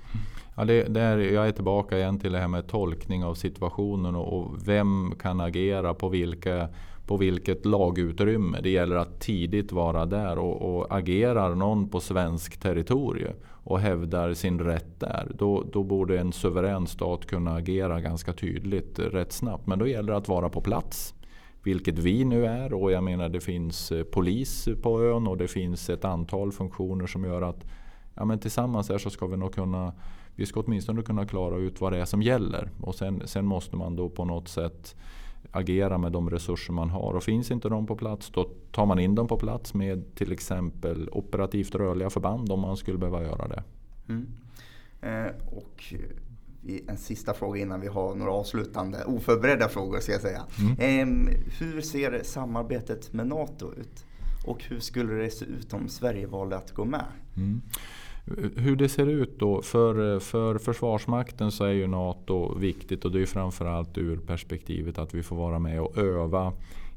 Ja, 0.56 0.64
det, 0.64 0.82
det 0.82 1.00
är, 1.00 1.18
jag 1.18 1.48
är 1.48 1.52
tillbaka 1.52 1.98
igen 1.98 2.18
till 2.18 2.32
det 2.32 2.38
här 2.38 2.48
med 2.48 2.66
tolkning 2.66 3.24
av 3.24 3.34
situationen 3.34 4.16
och, 4.16 4.38
och 4.38 4.68
vem 4.68 5.14
kan 5.18 5.40
agera 5.40 5.94
på 5.94 6.08
vilka 6.08 6.68
på 7.10 7.16
vilket 7.16 7.66
lagutrymme. 7.66 8.60
Det 8.60 8.70
gäller 8.70 8.96
att 8.96 9.20
tidigt 9.20 9.72
vara 9.72 10.06
där 10.06 10.38
och, 10.38 10.76
och 10.76 10.96
agerar 10.96 11.54
någon 11.54 11.88
på 11.88 12.00
svensk 12.00 12.60
territorium 12.60 13.34
och 13.46 13.80
hävdar 13.80 14.34
sin 14.34 14.60
rätt 14.60 15.00
där. 15.00 15.32
Då, 15.34 15.64
då 15.72 15.82
borde 15.82 16.20
en 16.20 16.32
suverän 16.32 16.86
stat 16.86 17.26
kunna 17.26 17.54
agera 17.54 18.00
ganska 18.00 18.32
tydligt 18.32 18.98
rätt 18.98 19.32
snabbt. 19.32 19.66
Men 19.66 19.78
då 19.78 19.86
gäller 19.86 20.12
det 20.12 20.18
att 20.18 20.28
vara 20.28 20.48
på 20.48 20.60
plats. 20.60 21.14
Vilket 21.62 21.98
vi 21.98 22.24
nu 22.24 22.46
är 22.46 22.72
och 22.72 22.92
jag 22.92 23.04
menar 23.04 23.28
det 23.28 23.40
finns 23.40 23.92
eh, 23.92 24.04
polis 24.04 24.68
på 24.82 25.02
ön 25.02 25.26
och 25.26 25.36
det 25.36 25.48
finns 25.48 25.90
ett 25.90 26.04
antal 26.04 26.52
funktioner 26.52 27.06
som 27.06 27.24
gör 27.24 27.42
att 27.42 27.64
ja, 28.14 28.24
men 28.24 28.38
tillsammans 28.38 28.88
här 28.88 28.98
så 28.98 29.10
ska 29.10 29.26
vi 29.26 29.36
nog 29.36 29.54
kunna 29.54 29.92
vi 30.34 30.46
ska 30.46 30.60
åtminstone 30.60 31.02
kunna 31.02 31.26
klara 31.26 31.56
ut 31.56 31.80
vad 31.80 31.92
det 31.92 31.98
är 31.98 32.04
som 32.04 32.22
gäller. 32.22 32.70
Och 32.80 32.94
sen, 32.94 33.22
sen 33.24 33.46
måste 33.46 33.76
man 33.76 33.96
då 33.96 34.08
på 34.08 34.24
något 34.24 34.48
sätt 34.48 34.96
agera 35.50 35.98
med 35.98 36.12
de 36.12 36.30
resurser 36.30 36.72
man 36.72 36.90
har. 36.90 37.12
Och 37.12 37.22
finns 37.22 37.50
inte 37.50 37.68
de 37.68 37.86
på 37.86 37.96
plats 37.96 38.30
då 38.30 38.50
tar 38.70 38.86
man 38.86 38.98
in 38.98 39.14
dem 39.14 39.28
på 39.28 39.36
plats 39.36 39.74
med 39.74 40.14
till 40.14 40.32
exempel 40.32 41.08
operativt 41.12 41.74
rörliga 41.74 42.10
förband 42.10 42.52
om 42.52 42.60
man 42.60 42.76
skulle 42.76 42.98
behöva 42.98 43.22
göra 43.22 43.48
det. 43.48 43.62
Mm. 44.08 44.26
Eh, 45.00 45.32
och 45.46 45.94
en 46.88 46.96
sista 46.96 47.34
fråga 47.34 47.60
innan 47.60 47.80
vi 47.80 47.88
har 47.88 48.14
några 48.14 48.32
avslutande 48.32 49.04
oförberedda 49.04 49.68
frågor 49.68 50.00
ska 50.00 50.12
jag 50.12 50.20
säga. 50.20 50.42
Mm. 50.78 51.28
Eh, 51.28 51.34
hur 51.58 51.80
ser 51.80 52.22
samarbetet 52.22 53.12
med 53.12 53.26
NATO 53.26 53.72
ut? 53.72 54.04
Och 54.46 54.64
hur 54.64 54.80
skulle 54.80 55.14
det 55.14 55.30
se 55.30 55.44
ut 55.44 55.72
om 55.72 55.88
Sverige 55.88 56.26
valde 56.26 56.56
att 56.56 56.72
gå 56.72 56.84
med? 56.84 57.04
Mm. 57.36 57.62
Hur 58.56 58.76
det 58.76 58.88
ser 58.88 59.06
ut 59.06 59.38
då? 59.38 59.62
För, 59.62 60.20
för 60.20 60.58
Försvarsmakten 60.58 61.52
så 61.52 61.64
är 61.64 61.72
ju 61.72 61.86
NATO 61.86 62.58
viktigt 62.58 63.04
och 63.04 63.12
det 63.12 63.22
är 63.22 63.26
framförallt 63.26 63.98
ur 63.98 64.16
perspektivet 64.16 64.98
att 64.98 65.14
vi 65.14 65.22
får 65.22 65.36
vara 65.36 65.58
med 65.58 65.80
och 65.80 65.98
öva 65.98 66.52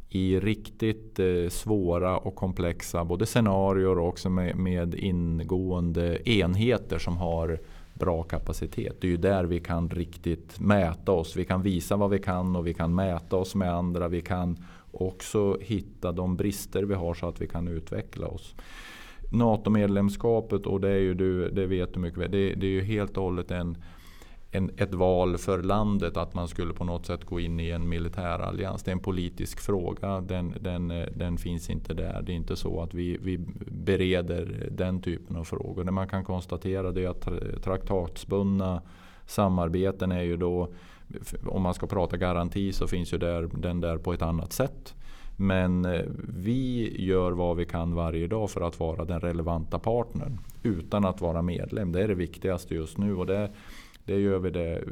i 0.09 0.39
riktigt 0.39 1.19
eh, 1.19 1.49
svåra 1.49 2.17
och 2.17 2.35
komplexa 2.35 3.05
både 3.05 3.25
scenarier 3.25 3.99
och 3.99 4.07
också 4.07 4.29
med, 4.29 4.55
med, 4.55 4.95
ingående 4.95 6.29
enheter 6.29 6.97
som 6.97 7.17
har 7.17 7.59
bra 7.93 8.23
kapacitet. 8.23 9.01
Det 9.01 9.07
är 9.07 9.11
ju 9.11 9.17
där 9.17 9.43
vi 9.43 9.59
kan 9.59 9.89
riktigt 9.89 10.59
mäta 10.59 11.11
oss. 11.11 11.35
Vi 11.35 11.45
kan 11.45 11.61
visa 11.61 11.95
vad 11.95 12.09
vi 12.09 12.19
kan 12.19 12.55
och 12.55 12.67
vi 12.67 12.73
kan 12.73 12.95
mäta 12.95 13.35
oss 13.35 13.55
med 13.55 13.73
andra. 13.73 14.07
Vi 14.07 14.21
kan 14.21 14.57
också 14.91 15.57
hitta 15.61 16.11
de 16.11 16.35
brister 16.35 16.83
vi 16.83 16.95
har 16.95 17.13
så 17.13 17.27
att 17.27 17.41
vi 17.41 17.47
kan 17.47 17.67
utveckla 17.67 18.27
oss. 18.27 18.55
NATO-medlemskapet 19.33 20.65
och 20.65 20.81
det 20.81 20.89
är 20.89 20.99
ju 20.99 21.13
du, 21.13 21.49
det 21.49 21.65
vet 21.65 21.93
du 21.93 21.99
mycket 21.99 22.19
väl, 22.19 22.31
det, 22.31 22.53
det 22.53 22.65
är 22.65 22.71
ju 22.71 22.81
helt 22.81 23.17
och 23.17 23.23
hållet 23.23 23.51
en, 23.51 23.77
en, 24.51 24.71
ett 24.77 24.93
val 24.93 25.37
för 25.37 25.63
landet 25.63 26.17
att 26.17 26.33
man 26.33 26.47
skulle 26.47 26.73
på 26.73 26.83
något 26.83 27.05
sätt 27.05 27.23
gå 27.23 27.39
in 27.39 27.59
i 27.59 27.69
en 27.69 27.89
militärallians. 27.89 28.83
Det 28.83 28.91
är 28.91 28.93
en 28.93 28.99
politisk 28.99 29.59
fråga. 29.59 30.21
Den, 30.21 30.53
den, 30.61 30.87
den 31.15 31.37
finns 31.37 31.69
inte 31.69 31.93
där. 31.93 32.21
Det 32.21 32.31
är 32.31 32.35
inte 32.35 32.55
så 32.55 32.81
att 32.81 32.93
vi, 32.93 33.17
vi 33.21 33.37
bereder 33.71 34.69
den 34.71 35.01
typen 35.01 35.35
av 35.35 35.43
frågor. 35.43 35.83
Det 35.83 35.91
man 35.91 36.07
kan 36.07 36.23
konstatera 36.23 36.87
är 36.87 37.07
att 37.07 37.27
traktatsbundna 37.63 38.81
samarbeten 39.25 40.11
är 40.11 40.21
ju 40.21 40.37
då, 40.37 40.73
om 41.45 41.61
man 41.61 41.73
ska 41.73 41.87
prata 41.87 42.17
garanti 42.17 42.73
så 42.73 42.87
finns 42.87 43.13
ju 43.13 43.17
där, 43.17 43.49
den 43.53 43.81
där 43.81 43.97
på 43.97 44.13
ett 44.13 44.21
annat 44.21 44.53
sätt. 44.53 44.95
Men 45.37 45.85
eh, 45.85 46.01
vi 46.43 46.95
gör 47.03 47.31
vad 47.31 47.57
vi 47.57 47.65
kan 47.65 47.95
varje 47.95 48.27
dag 48.27 48.49
för 48.49 48.61
att 48.61 48.79
vara 48.79 49.05
den 49.05 49.19
relevanta 49.19 49.79
partnern 49.79 50.39
utan 50.63 51.05
att 51.05 51.21
vara 51.21 51.41
medlem. 51.41 51.91
Det 51.91 52.03
är 52.03 52.07
det 52.07 52.15
viktigaste 52.15 52.75
just 52.75 52.97
nu. 52.97 53.15
Och 53.15 53.25
det, 53.25 53.51
det 54.05 54.19
gör 54.19 54.39
vi 54.39 54.49
det 54.49 54.75
eh, 54.75 54.83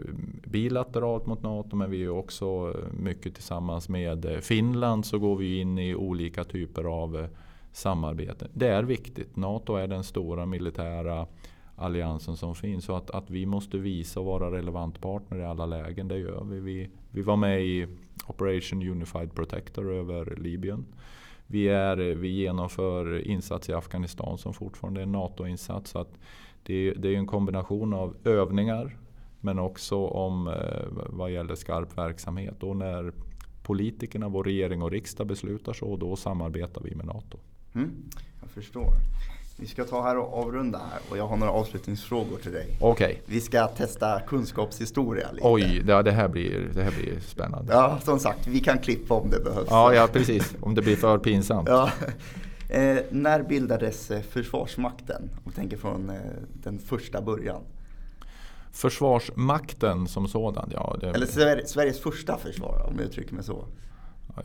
bilateralt 0.44 1.26
mot 1.26 1.44
NATO 1.44 1.76
men 1.76 1.92
vi 1.92 1.98
gör 1.98 2.18
också 2.18 2.46
eh, 2.76 2.94
mycket 3.04 3.34
tillsammans 3.34 3.90
med 3.90 4.40
Finland 4.42 5.06
så 5.06 5.20
går 5.20 5.36
vi 5.36 5.60
in 5.60 5.80
i 5.80 5.96
olika 5.96 6.44
typer 6.44 6.84
av 6.84 7.28
samarbete. 7.72 8.48
Det 8.54 8.68
är 8.68 8.84
viktigt. 8.84 9.36
NATO 9.36 9.76
är 9.76 9.88
den 9.88 10.04
stora 10.04 10.46
militära 10.46 11.28
alliansen 11.76 12.38
som 12.38 12.56
finns. 12.56 12.86
Så 12.86 12.96
att, 12.96 13.10
att 13.10 13.30
vi 13.30 13.46
måste 13.46 13.78
visa 13.78 14.20
och 14.20 14.26
vara 14.26 14.52
relevant 14.52 15.02
partner 15.02 15.40
i 15.40 15.46
alla 15.46 15.66
lägen, 15.66 16.08
det 16.08 16.18
gör 16.18 16.44
vi. 16.44 16.60
Vi, 16.60 16.90
vi 17.12 17.22
var 17.22 17.38
med 17.38 17.66
i 17.66 17.88
Operation 18.28 18.90
Unified 18.90 19.36
Protector 19.36 19.94
över 19.94 20.36
Libyen. 20.36 20.86
Vi, 21.48 21.68
är, 21.68 21.98
vi 21.98 22.28
genomför 22.28 23.28
insats 23.28 23.70
i 23.70 23.74
Afghanistan 23.74 24.38
som 24.38 24.54
fortfarande 24.54 25.02
är 25.02 25.04
en 25.04 25.12
NATO-insats. 25.12 25.92
Så 25.92 26.00
att 26.00 26.20
det, 26.64 26.94
det 26.94 27.08
är 27.08 27.18
en 27.18 27.28
kombination 27.28 27.94
av 27.94 28.16
övningar 28.24 28.98
men 29.40 29.60
också 29.60 30.06
om 30.06 30.48
eh, 30.48 30.86
vad 31.10 31.32
gäller 31.32 31.56
skarp 31.56 31.98
verksamhet. 31.98 32.64
Och 32.64 32.76
när 32.76 33.14
politikerna, 33.64 34.30
vår 34.30 34.44
regering 34.44 34.82
och 34.82 34.92
riksdag 34.92 35.28
beslutar 35.28 35.74
så, 35.74 35.98
då 35.98 36.16
samarbetar 36.16 36.82
vi 36.82 36.96
med 36.96 37.06
NATO. 37.06 37.40
Mm, 37.76 37.92
jag 38.42 38.50
förstår. 38.50 38.94
Vi 39.62 39.68
ska 39.68 39.84
ta 39.84 40.04
här 40.04 40.18
och 40.18 40.34
avrunda 40.34 40.78
här 40.78 41.00
och 41.10 41.18
jag 41.18 41.28
har 41.28 41.38
några 41.38 41.52
avslutningsfrågor 41.52 42.38
till 42.38 42.52
dig. 42.52 42.78
Okej. 42.80 43.06
Okay. 43.06 43.18
Vi 43.26 43.42
ska 43.42 43.68
testa 43.68 44.20
kunskapshistoria 44.20 45.32
lite. 45.32 45.48
Oj, 45.48 45.84
ja, 45.88 46.04
det, 46.04 46.12
här 46.12 46.28
blir, 46.28 46.70
det 46.74 46.84
här 46.84 46.92
blir 46.92 47.20
spännande. 47.20 47.74
Ja, 47.74 48.00
som 48.04 48.20
sagt, 48.20 48.48
vi 48.48 48.60
kan 48.60 48.80
klippa 48.80 49.14
om 49.14 49.30
det 49.30 49.40
behövs. 49.40 49.68
Ja, 49.70 49.94
ja 49.94 50.08
precis. 50.14 50.56
Om 50.62 50.76
det 50.76 50.82
blir 50.82 50.96
för 50.96 51.18
pinsamt. 51.18 51.70
ja. 51.70 51.90
Eh, 52.70 52.98
när 53.10 53.44
bildades 53.44 54.12
eh, 54.12 54.22
Försvarsmakten? 54.22 55.30
Om 55.36 55.52
vi 55.52 55.52
tänker 55.52 55.78
från 55.78 56.10
eh, 56.10 56.16
den 56.54 56.80
första 56.80 57.22
början. 57.22 57.62
Försvarsmakten 58.72 60.08
som 60.08 60.28
sådan, 60.28 60.70
ja. 60.74 60.98
Det... 61.02 61.10
Eller 61.10 61.66
Sveriges 61.66 62.00
första 62.00 62.38
försvar, 62.38 62.86
om 62.90 62.96
jag 62.98 63.06
uttrycker 63.06 63.34
mig 63.36 63.44
så. 63.44 63.66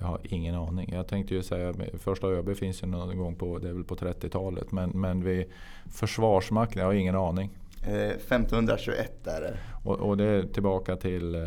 Jag 0.00 0.06
har 0.06 0.20
ingen 0.22 0.54
aning. 0.54 0.90
Jag 0.92 1.08
tänkte 1.08 1.34
ju 1.34 1.42
säga 1.42 1.74
första 1.98 2.26
ÖB 2.26 2.56
finns 2.56 2.82
ju 2.82 2.86
någon 2.86 3.18
gång 3.18 3.34
på, 3.34 3.58
det 3.58 3.68
är 3.68 3.72
väl 3.72 3.84
på 3.84 3.96
30-talet. 3.96 4.72
Men, 4.72 4.90
men 4.90 5.24
vi, 5.24 5.46
Försvarsmakten, 5.92 6.80
jag 6.80 6.88
har 6.88 6.94
ingen 6.94 7.16
aning. 7.16 7.50
Eh, 7.86 7.92
1521 7.92 9.26
är 9.26 9.40
det. 9.40 9.56
Och, 9.84 10.00
och, 10.00 10.16
det 10.16 10.24
är 10.24 10.42
tillbaka 10.42 10.96
till, 10.96 11.34
eh, 11.34 11.40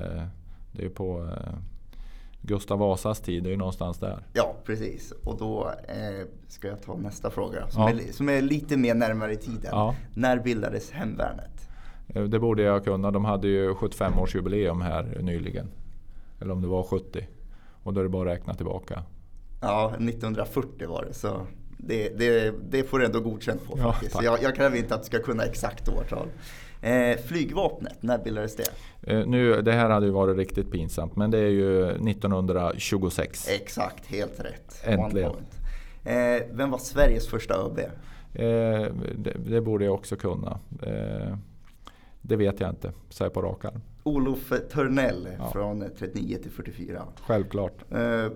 det 0.72 0.86
är 0.86 0.90
på 0.90 1.20
eh, 1.20 1.54
Gustav 2.42 2.80
Vasas 2.80 3.20
tid, 3.20 3.44
det 3.44 3.50
är 3.50 3.52
ju 3.52 3.58
någonstans 3.58 3.98
där. 3.98 4.20
Ja, 4.34 4.56
precis. 4.66 5.14
Och 5.24 5.38
då 5.38 5.72
eh, 5.88 6.28
ska 6.48 6.68
jag 6.68 6.82
ta 6.82 6.98
nästa 6.98 7.30
fråga 7.30 7.70
som, 7.70 7.82
ja. 7.82 7.90
är, 7.90 8.12
som 8.14 8.30
är 8.30 8.42
lite 8.42 8.78
mer 8.78 8.94
närmare 8.94 9.34
i 9.34 9.38
tiden. 9.38 9.70
Ja. 9.72 9.96
När 10.14 10.40
bildades 10.40 10.92
Hemvärnet? 10.92 11.70
Eh, 12.08 12.24
det 12.24 12.40
borde 12.40 12.64
jag 12.64 12.84
kunna. 12.84 13.12
De 13.12 13.26
hade 13.26 13.48
ju 13.48 13.74
75-årsjubileum 13.74 14.84
här 14.84 15.18
nyligen. 15.22 15.72
Eller 16.42 16.52
om 16.52 16.62
det 16.62 16.68
var 16.68 16.84
70. 16.84 17.28
Och 17.84 17.94
då 17.94 18.00
är 18.00 18.04
det 18.04 18.10
bara 18.10 18.32
att 18.32 18.38
räkna 18.38 18.54
tillbaka. 18.54 19.04
Ja, 19.62 19.94
1940 19.96 20.88
var 20.88 21.06
det. 21.06 21.14
Så 21.14 21.48
det, 21.78 22.10
det, 22.10 22.54
det 22.70 22.84
får 22.84 23.00
du 23.00 23.06
ändå 23.06 23.20
godkänt 23.20 23.66
på 23.68 23.78
ja, 23.78 23.92
faktiskt. 23.92 24.24
Jag, 24.24 24.44
jag 24.44 24.56
kräver 24.56 24.78
inte 24.78 24.96
att 24.96 25.02
du 25.02 25.06
ska 25.06 25.20
kunna 25.20 25.44
exakt 25.44 25.90
årtal. 25.90 26.28
Eh, 26.82 27.18
flygvapnet, 27.18 28.04
när 28.04 28.18
bildades 28.18 28.56
det? 28.56 28.70
Eh, 29.02 29.28
nu, 29.28 29.62
det 29.62 29.72
här 29.72 29.90
hade 29.90 30.06
ju 30.06 30.12
varit 30.12 30.38
riktigt 30.38 30.72
pinsamt 30.72 31.16
men 31.16 31.32
det 31.32 31.38
är 31.38 31.50
ju 31.50 31.86
1926. 31.86 33.48
Exakt, 33.50 34.06
helt 34.06 34.40
rätt. 34.40 34.82
Äntligen. 34.84 35.32
Eh, 36.04 36.42
vem 36.52 36.72
var 36.72 36.78
Sveriges 36.78 37.28
första 37.28 37.54
ÖB? 37.54 37.80
Eh, 37.80 38.94
det, 39.18 39.34
det, 39.46 39.62
borde 39.62 39.86
jag 39.86 39.94
också 39.94 40.16
kunna. 40.16 40.60
Eh, 40.82 41.38
det 42.22 42.36
vet 42.36 42.60
jag 42.60 42.70
inte, 42.70 42.92
så 43.10 43.24
här 43.24 43.32
på 43.32 43.42
rak 43.42 43.66
arm. 43.66 43.82
Olof 44.04 44.54
Törnell 44.72 45.28
ja. 45.38 45.52
från 45.52 45.86
39 46.00 46.38
till 46.42 46.52
44. 46.52 47.04
Självklart. 47.22 47.92
Eh, 47.92 48.32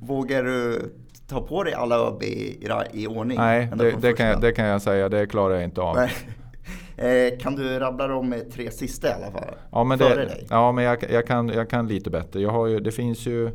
vågar 0.00 0.42
du 0.42 0.82
ta 1.28 1.40
på 1.42 1.62
dig 1.62 1.74
alla 1.74 1.96
ÖB 1.96 2.22
i, 2.22 2.68
i 2.92 3.06
ordning? 3.06 3.38
Nej, 3.38 3.68
det, 3.76 3.90
det, 3.90 4.12
kan 4.12 4.26
jag, 4.26 4.40
det, 4.40 4.52
kan 4.52 4.66
jag, 4.66 4.82
säga. 4.82 5.08
Det 5.08 5.26
klarar 5.26 5.54
jag 5.54 5.64
inte 5.64 5.80
av. 5.80 5.96
Eh, 6.98 7.38
kan 7.38 7.56
du 7.56 7.78
rabbla 7.78 8.06
de 8.06 8.34
tre 8.52 8.70
sista 8.70 9.08
i 9.08 9.12
alla 9.12 9.30
fall? 9.30 9.54
Ja, 9.70 9.84
men, 9.84 9.98
det, 9.98 10.44
ja, 10.50 10.72
men 10.72 10.84
jag, 10.84 11.10
jag, 11.10 11.26
kan, 11.26 11.48
jag 11.48 11.70
kan 11.70 11.88
lite 11.88 12.10
bättre. 12.10 12.40
Jag 12.40 12.50
har 12.50 12.66
ju, 12.66 12.80
det 12.80 12.92
finns 12.92 13.26
ju 13.26 13.50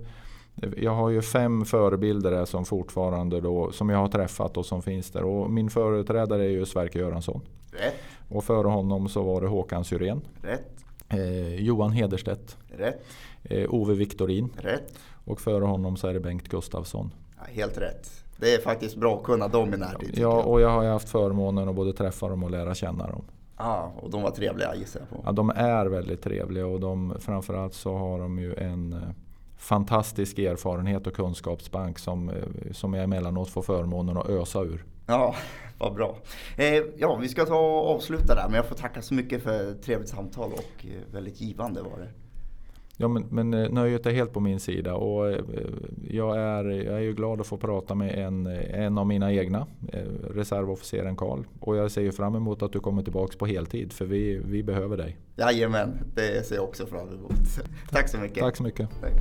jag 0.77 0.91
har 0.91 1.09
ju 1.09 1.21
fem 1.21 1.65
förebilder 1.65 2.45
som 2.45 2.65
fortfarande 2.65 3.41
då, 3.41 3.71
som 3.71 3.89
jag 3.89 3.97
har 3.97 4.07
träffat 4.07 4.57
och 4.57 4.65
som 4.65 4.81
finns 4.81 5.11
där. 5.11 5.23
Och 5.23 5.51
min 5.51 5.69
företrädare 5.69 6.43
är 6.43 6.49
ju 6.49 6.65
Sverker 6.65 6.99
Göransson. 6.99 7.41
Rätt. 7.71 7.95
Och 8.29 8.43
före 8.43 8.67
honom 8.67 9.09
så 9.09 9.23
var 9.23 9.41
det 9.41 9.47
Håkan 9.47 9.85
Syrén. 9.85 10.21
Rätt. 10.41 10.85
Eh, 11.11 11.55
Johan 11.55 11.91
Hederstedt. 11.91 12.57
Rätt. 12.67 13.05
Eh, 13.43 13.73
Ove 13.73 13.93
Viktorin. 13.93 14.49
Rätt. 14.57 14.93
Och 15.25 15.41
före 15.41 15.65
honom 15.65 15.97
så 15.97 16.07
är 16.07 16.13
det 16.13 16.19
Bengt 16.19 16.47
Gustafsson. 16.47 17.13
Ja, 17.37 17.43
helt 17.47 17.77
rätt. 17.77 18.09
Det 18.37 18.53
är 18.53 18.59
faktiskt 18.59 18.95
bra 18.95 19.17
att 19.17 19.23
kunna 19.23 19.47
dem 19.47 19.73
i 19.73 19.77
närtid. 19.77 20.13
Ja, 20.13 20.43
och 20.43 20.61
jag 20.61 20.69
har 20.69 20.85
haft 20.85 21.09
förmånen 21.09 21.69
att 21.69 21.75
både 21.75 21.93
träffa 21.93 22.27
dem 22.27 22.43
och 22.43 22.51
lära 22.51 22.75
känna 22.75 23.07
dem. 23.07 23.23
Ja, 23.57 23.91
och 24.01 24.09
de 24.09 24.21
var 24.21 24.31
trevliga 24.31 24.75
gissar 24.75 24.99
jag 24.99 25.09
på. 25.09 25.23
Ja, 25.25 25.31
de 25.31 25.49
är 25.49 25.85
väldigt 25.85 26.21
trevliga 26.21 26.67
och 26.67 26.79
de, 26.79 27.15
framförallt 27.19 27.73
så 27.73 27.97
har 27.97 28.19
de 28.19 28.39
ju 28.39 28.53
en 28.53 28.93
eh, 28.93 28.99
fantastisk 29.57 30.39
erfarenhet 30.39 31.07
och 31.07 31.13
kunskapsbank 31.13 31.99
som, 31.99 32.29
eh, 32.29 32.35
som 32.71 32.93
jag 32.93 33.03
emellanåt 33.03 33.49
får 33.49 33.61
förmånen 33.61 34.17
att 34.17 34.29
ösa 34.29 34.61
ur. 34.61 34.85
Ja, 35.11 35.35
vad 35.77 35.93
bra. 35.93 36.17
Eh, 36.57 36.83
ja, 36.97 37.15
vi 37.15 37.29
ska 37.29 37.45
ta 37.45 37.59
och 37.59 37.95
avsluta 37.95 38.35
där 38.35 38.45
men 38.47 38.55
jag 38.55 38.65
får 38.65 38.75
tacka 38.75 39.01
så 39.01 39.13
mycket 39.13 39.43
för 39.43 39.71
ett 39.71 39.83
trevligt 39.83 40.09
samtal 40.09 40.51
och 40.53 40.85
eh, 40.85 41.13
väldigt 41.13 41.41
givande 41.41 41.81
var 41.81 41.99
det. 41.99 42.07
Ja, 42.97 43.07
men, 43.07 43.25
men 43.29 43.53
eh, 43.53 43.69
nöjet 43.69 44.05
är 44.05 44.11
helt 44.11 44.33
på 44.33 44.39
min 44.39 44.59
sida 44.59 44.95
och 44.95 45.35
jag 46.09 46.37
är, 46.37 46.65
jag 46.65 46.95
är 46.95 46.99
ju 46.99 47.13
glad 47.13 47.41
att 47.41 47.47
få 47.47 47.57
prata 47.57 47.95
med 47.95 48.27
en, 48.27 48.47
en 48.73 48.97
av 48.97 49.07
mina 49.07 49.33
egna, 49.33 49.67
reservofficeren 50.29 51.15
Karl. 51.15 51.43
Och 51.59 51.77
jag 51.77 51.91
ser 51.91 52.01
ju 52.01 52.11
fram 52.11 52.35
emot 52.35 52.61
att 52.61 52.73
du 52.73 52.79
kommer 52.79 53.03
tillbaka 53.03 53.37
på 53.37 53.45
heltid 53.45 53.93
för 53.93 54.05
vi, 54.05 54.41
vi 54.45 54.63
behöver 54.63 54.97
dig. 54.97 55.17
Jajamän, 55.35 55.97
det 56.15 56.47
ser 56.47 56.55
jag 56.55 56.63
också 56.63 56.85
fram 56.85 57.07
emot. 57.07 57.31
Tack 57.89 58.09
så 58.09 58.17
mycket. 58.17 58.39
Tack 58.39 58.57
så 58.57 58.63
mycket. 58.63 58.89
Tack. 59.01 59.13